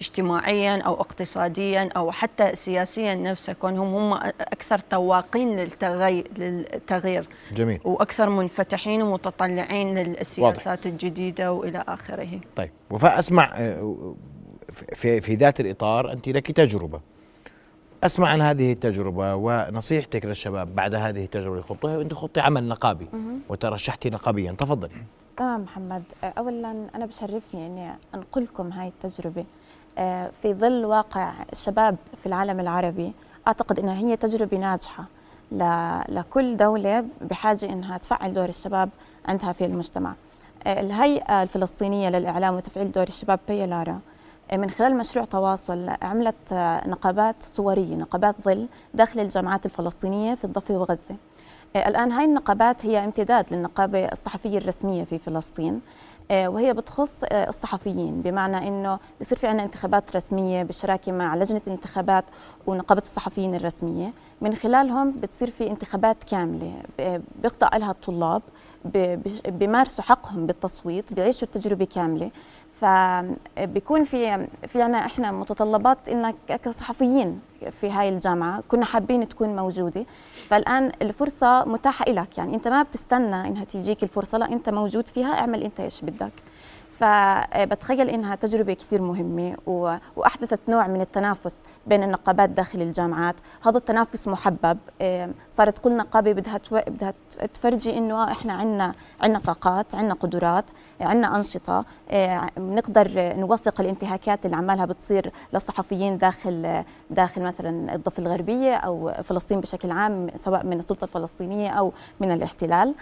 [0.02, 5.56] اجتماعيا أو اقتصاديا أو حتى سياسيا نفسه كونهم هم أكثر تواقين
[6.38, 7.28] للتغيير.
[7.54, 7.80] جميل.
[7.84, 10.86] وأكثر منفتحين ومتطلعين للسياسات واضح.
[10.86, 12.40] الجديدة وإلى آخره.
[12.56, 14.16] طيب وفاء أسمع آه،
[14.96, 17.00] في, في ذات الإطار أنت لك تجربة.
[18.04, 23.08] أسمع عن هذه التجربة ونصيحتك للشباب بعد هذه التجربة اللي خضتوها وانت خضتي عمل نقابي
[23.50, 24.52] وترشحتي نقابيا.
[24.52, 24.92] تفضلي.
[25.42, 29.46] تمام محمد اولا أنا بشرفني إني أنقل لكم هاي التجربة
[29.98, 33.14] آه، في ظل واقع الشباب في العالم العربي
[33.48, 35.06] أعتقد إنها هي تجربة ناجحة
[36.10, 38.90] لكل دولة بحاجة إنها تفعل دور الشباب
[39.26, 40.16] عندها في المجتمع.
[40.64, 44.00] آه، الهيئة الفلسطينية للإعلام وتفعيل دور الشباب بيلارا
[44.54, 46.54] من خلال مشروع تواصل عملت
[46.88, 51.16] نقابات صورية، نقابات ظل داخل الجامعات الفلسطينية في الضفة وغزة.
[51.76, 55.82] الآن هاي النقابات هي امتداد للنقابة الصحفية الرسمية في فلسطين
[56.32, 61.62] آه، وهي بتخص آه، الصحفيين بمعنى إنه بصير في عندنا انتخابات رسمية بالشراكة مع لجنة
[61.68, 62.26] الانتخابات
[62.68, 64.14] ونقابة الصحفيين الرسمية.
[64.42, 66.74] من خلالهم بتصير في انتخابات كاملة
[67.44, 68.42] بيخضع لها الطلاب
[69.46, 72.32] بيمارسوا حقهم بالتصويت بيعيشوا التجربة كاملة.
[72.82, 77.40] فبيكون في في عنا إحنا متطلبات انك كصحفيين
[77.72, 80.06] في هاي الجامعة كنا حابين تكون موجودة.
[80.50, 85.34] فالآن الفرصة متاحة لك يعني أنت ما بتستنى إنها تيجيك الفرصة لا أنت موجود فيها
[85.40, 86.32] اعمل أنت إيش بدك.
[87.02, 89.56] فبتخيل إنها تجربة كثير مهمة
[90.16, 93.36] وأحدثت نوع من التنافس بين النقابات داخل الجامعات.
[93.66, 94.78] هذا التنافس محبب.
[95.58, 97.14] صارت كل نقابة بدها بدها
[97.54, 100.66] تفرجي إنه إحنا عندنا عندنا طاقات عندنا قدرات
[101.02, 101.86] عندنا أنشطة.
[102.58, 109.92] بنقدر نوثق الانتهاكات اللي عمالها بتصير للصحفيين داخل داخل مثلا الضفة الغربية أو فلسطين بشكل
[109.92, 112.96] عام سواء من السلطة الفلسطينية أو من الاحتلال.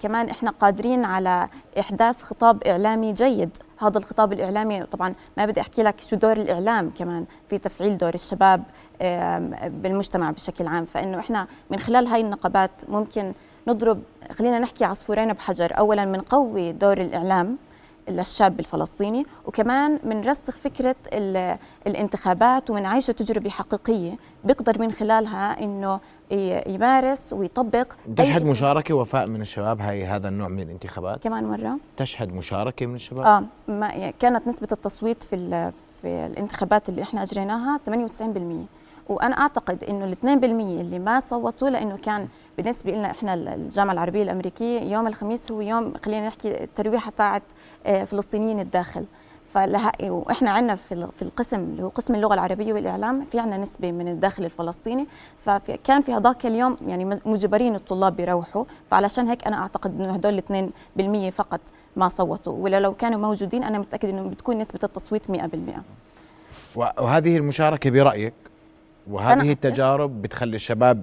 [0.00, 1.48] كمان إحنا قادرين على
[1.78, 3.56] إحداث خطاب إعلامي جيد.
[3.78, 8.14] هذا الخطاب الإعلامي طبعا ما بدي أحكي لك شو دور الإعلام كمان في تفعيل دور
[8.14, 8.62] الشباب
[9.66, 10.84] بالمجتمع بشكل عام.
[10.84, 13.32] فإنه إحنا من خلال هاي النقابات ممكن
[13.68, 15.78] نضرب خلينا نحكي عصفورين بحجر.
[15.78, 17.58] اولا بنقوي دور الإعلام
[18.08, 20.96] للشاب الفلسطيني وكمان بنرسخ فكرة
[21.86, 26.00] الانتخابات ومنعيشه تجربة حقيقية بيقدر من خلالها إنه
[26.66, 31.78] يمارس ويطبق تشهد مشاركة وفاء من الشباب هاي هذا النوع من الانتخابات؟ كمان مرة.
[31.96, 35.36] تشهد مشاركة من الشباب؟ آه ما كانت نسبة التصويت في
[36.02, 37.90] في الانتخابات اللي إحنا أجريناها 98%
[39.08, 40.26] وأنا أعتقد إنه ال 2%
[40.80, 45.94] اللي ما صوتوا لأنه كان بالنسبة لنا إحنا الجامعة العربية الأمريكية يوم الخميس هو يوم
[46.04, 47.42] خلينا نحكي الترويحه تاعت
[47.86, 49.04] آه، فلسطينيين الداخل.
[49.54, 53.92] فلها وإحنا عندنا في في القسم اللي هو قسم اللغة العربية والإعلام في عندنا نسبة
[53.92, 55.06] من الداخل الفلسطيني.
[55.38, 60.42] فكان في هذاك اليوم يعني مجبرين الطلاب بيروحوا فعلشان هيك أنا أعتقد إنه هدول
[61.28, 61.60] 2% فقط
[61.96, 62.52] ما صوتوا.
[62.52, 65.36] ولا لو كانوا موجودين أنا متاكد إنه بتكون نسبة التصويت 100%
[66.76, 68.34] وهذه المشاركة برأيك؟
[69.10, 71.02] وهذه التجارب بتخلي الشباب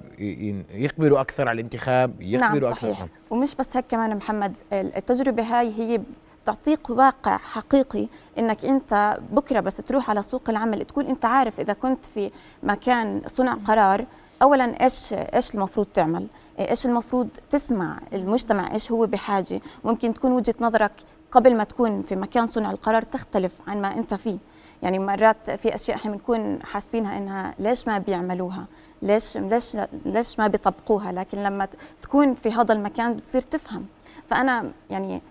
[0.74, 3.00] يقبلوا أكثر على الانتخاب يقبلوا نعم صحيح.
[3.00, 6.00] أكثر ومش بس هيك كمان محمد التجربة هاي هي
[6.44, 11.72] تعطيك واقع حقيقي إنك أنت بكرة بس تروح على سوق العمل تكون أنت عارف إذا
[11.72, 12.30] كنت في
[12.62, 14.04] مكان صنع قرار
[14.42, 16.26] اولا إيش إيش المفروض تعمل؟
[16.58, 20.92] إيش المفروض تسمع المجتمع؟ إيش هو بحاجة؟ ممكن تكون وجهة نظرك
[21.30, 24.38] قبل ما تكون في مكان صنع القرار تختلف عن ما أنت فيه.
[24.82, 28.66] يعني مرات في أشياء إحنا بنكون حاسينها إنها ليش ما بيعملوها؟
[29.02, 31.68] ليش ليش ليش ما بيطبقوها؟ لكن لما
[32.02, 33.86] تكون في هذا المكان بتصير تفهم.
[34.30, 35.22] فأنا يعني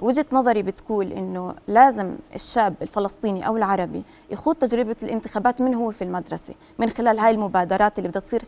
[0.00, 6.02] وجهة نظري بتقول إنه لازم الشاب الفلسطيني أو العربي يخوض تجربة الانتخابات من هو في
[6.02, 8.42] المدرسة من خلال هاي المبادرات اللي بدها تصير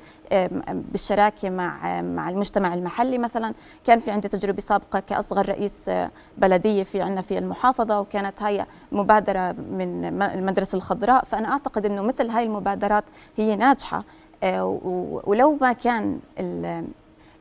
[0.69, 3.55] بالشراكة مع مع المجتمع المحلي مثلا.
[3.85, 8.67] كان في عندي تجربة سابقة كأصغر رئيس آه، بلدية في عندنا في المحافظة وكانت هاي
[8.93, 11.25] مبادرة من المدرسة الخضراء.
[11.25, 13.05] فأنا أعتقد إنه مثل هاي المبادرات
[13.37, 14.05] هي ناجحة
[14.43, 14.81] آه،
[15.27, 16.21] ولو ما كان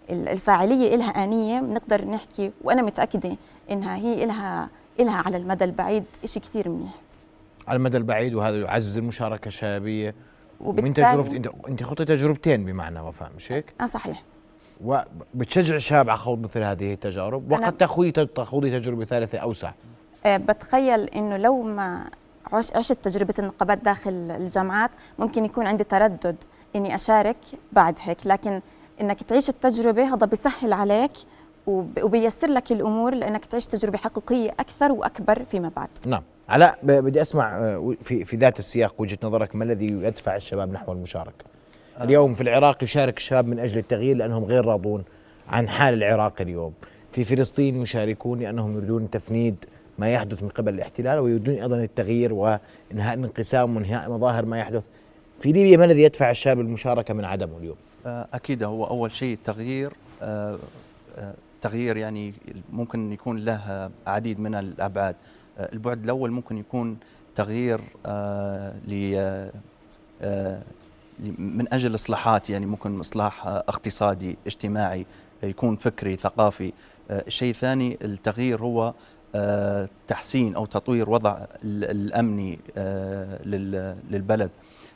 [0.10, 3.36] الفاعلية لها آنية بنقدر نحكي وأنا متأكدة
[3.72, 6.94] إنها هي لها لها على المدى البعيد شيء كثير منيح.
[7.68, 10.16] على المدى البعيد وهذا يعزز المشاركة الشبابية.
[10.62, 14.24] ومن تجربه انت أنت خطي تجربتين بمعنى وفاء مش هيك؟ آه صحيح.
[14.84, 19.72] وبتشجع الشباب على خوض مثل هذه التجارب؟ وقد تخوضي تخوضي تجربة ثالثة أوسع.
[20.26, 22.10] أه بتخيل إنه لو ما
[22.54, 26.36] عشت تجربة النقابات داخل الجامعات ممكن يكون عندي تردد
[26.76, 27.38] إني أشارك
[27.72, 28.18] بعد هيك.
[28.26, 28.62] لكن
[29.02, 31.12] إنك تعيش التجربة هذا بيسهل عليك
[31.68, 35.90] وبيسر لك الأمور لأنك تعيش تجربة حقيقية أكثر وأكبر فيما بعد.
[36.06, 40.72] نعم، علاء بدي أسمع آه، في في ذات السياق وجهة نظرك ما الذي يدفع الشباب
[40.72, 41.46] نحو المشاركة؟
[41.98, 42.04] آه.
[42.04, 45.04] اليوم في العراق يشارك الشباب من أجل التغيير لأنهم غير راضون
[45.50, 46.74] عن حال العراق اليوم.
[47.12, 49.56] في فلسطين يشاركون لأنهم يريدون تفنيد
[50.00, 54.86] ما يحدث من قبل الاحتلال ويريدون أيضا التغيير وإنهاء الانقسام وانهاء مظاهر ما يحدث.
[55.40, 59.34] في ليبيا ما الذي يدفع الشباب المشاركة من عدمه اليوم؟ آه، أكيد هو أول شيء
[59.34, 59.92] التغيير
[61.64, 62.34] تغيير يعني
[62.72, 65.16] ممكن يكون له عديد من الأبعاد.
[65.60, 66.98] البعد الأول ممكن يكون
[67.36, 69.14] تغيير آه، ل
[70.22, 70.62] آه،
[71.38, 75.06] من أجل إصلاحات يعني ممكن إصلاح اقتصادي اجتماعي
[75.44, 76.74] يكون فكري ثقافي.
[77.12, 78.94] الشيء الثاني التغيير هو
[79.36, 83.44] آه، تحسين أو تطوير وضع الأمني آه،
[84.10, 84.50] للبلد.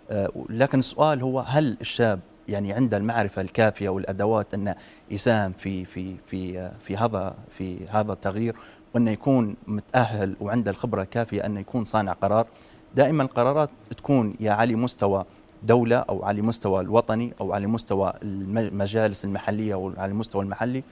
[0.09, 4.76] آه، لكن السؤال هو هل الشاب يعني عنده المعرفة الكافية والأدوات انه
[5.12, 8.56] يساهم في في في في هذا في هذا التغيير
[8.93, 12.48] وانه يكون متأهل وعنده الخبرة الكافية انه يكون صانع قرار.
[12.95, 15.26] دائما القرارات تكون يا على مستوى
[15.64, 20.84] دولة أو على مستوى الوطني أو على مستوى المجالس المحلية أو على المستوى المحلي.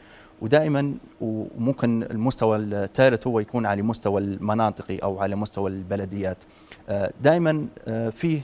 [0.41, 6.37] ودائما وممكن المستوى الثالث هو يكون على مستوى المناطقي أو على مستوى البلديات.
[6.89, 8.41] آه، دائما آه، فيه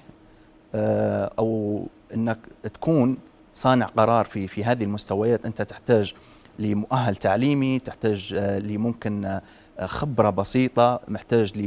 [0.75, 1.83] آه، أو
[2.13, 3.17] إنك تكون
[3.53, 5.45] صانع قرار في في هذه المستويات.
[5.45, 6.13] أنت تحتاج
[6.59, 9.39] لمؤهل تعليمي تحتاج لممكن
[9.79, 11.57] خبرة بسيطة محتاج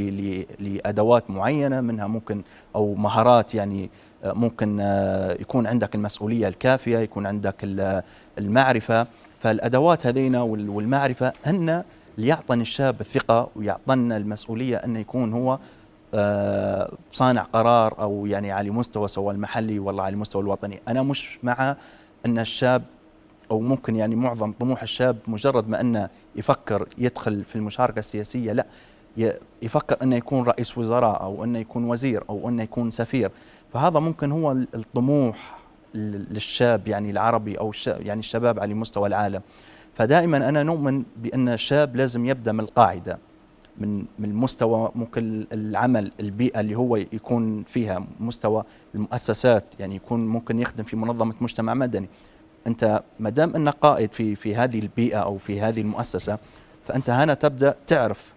[0.59, 2.41] لأدوات معينة منها ممكن
[2.75, 3.89] أو مهارات يعني
[4.23, 4.79] ممكن
[5.39, 7.55] يكون عندك المسؤولية الكافية يكون عندك
[8.37, 9.07] المعرفة.
[9.39, 11.83] فالأدوات هذينا والمعرفة هن
[12.17, 15.59] اللي يعطن الشاب الثقة ويعطن المسؤولية انه يكون هو آه،
[17.11, 20.79] صانع قرار أو يعني على مستوى سواء المحلي ولا على المستوى الوطني.
[20.87, 21.75] أنا مش مع
[22.25, 22.83] أن الشاب
[23.51, 28.65] أو ممكن يعني معظم طموح الشاب مجرد ما أنه يفكر يدخل في المشاركة السياسية لا
[29.61, 33.31] يفكر أنه يكون رئيس وزراء أو أنه يكون وزير أو أنه يكون سفير.
[33.73, 35.57] فهذا ممكن هو الطموح
[35.93, 39.41] للشاب يعني العربي أو يعني الشباب على مستوى العالم.
[39.95, 43.17] فدائما أنا نؤمن بأن الشاب لازم يبدأ من القاعدة.
[43.77, 48.63] من من مستوى ممكن العمل البيئة اللي هو يكون فيها مستوى
[48.95, 52.07] المؤسسات يعني يكون ممكن يخدم في منظمة مجتمع مدني.
[52.67, 56.37] أنت ما دام أنك قائد في في هذه البيئة أو في هذه المؤسسة
[56.87, 58.33] فأنت هنا تبدأ تعرف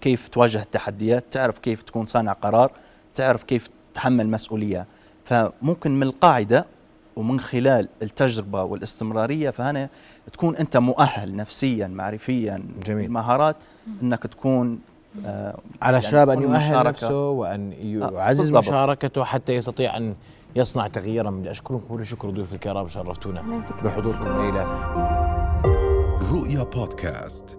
[0.00, 2.72] كيف تواجه التحديات تعرف كيف تكون صانع قرار
[3.14, 4.86] تعرف كيف تحمل مسؤولية.
[5.24, 6.66] فممكن من القاعدة
[7.18, 9.88] ومن خلال التجربة والاستمرارية فهنا
[10.32, 13.10] تكون أنت مؤهل نفسيا معرفيا جميل.
[13.12, 13.56] مهارات
[14.02, 14.78] أنك تكون
[15.26, 16.88] آه على يعني الشاب أن يؤهل مشاركة.
[16.88, 20.14] نفسه وأن آه، يعزز آه مشاركته حتى يستطيع أن
[20.56, 21.30] يصنع تغييرا.
[21.30, 23.62] بدي أشكركم كل شكر ضيوف الكرام شرفتونا.
[23.84, 24.62] بحضوركم الليلة
[26.32, 27.58] رؤيا بودكاست.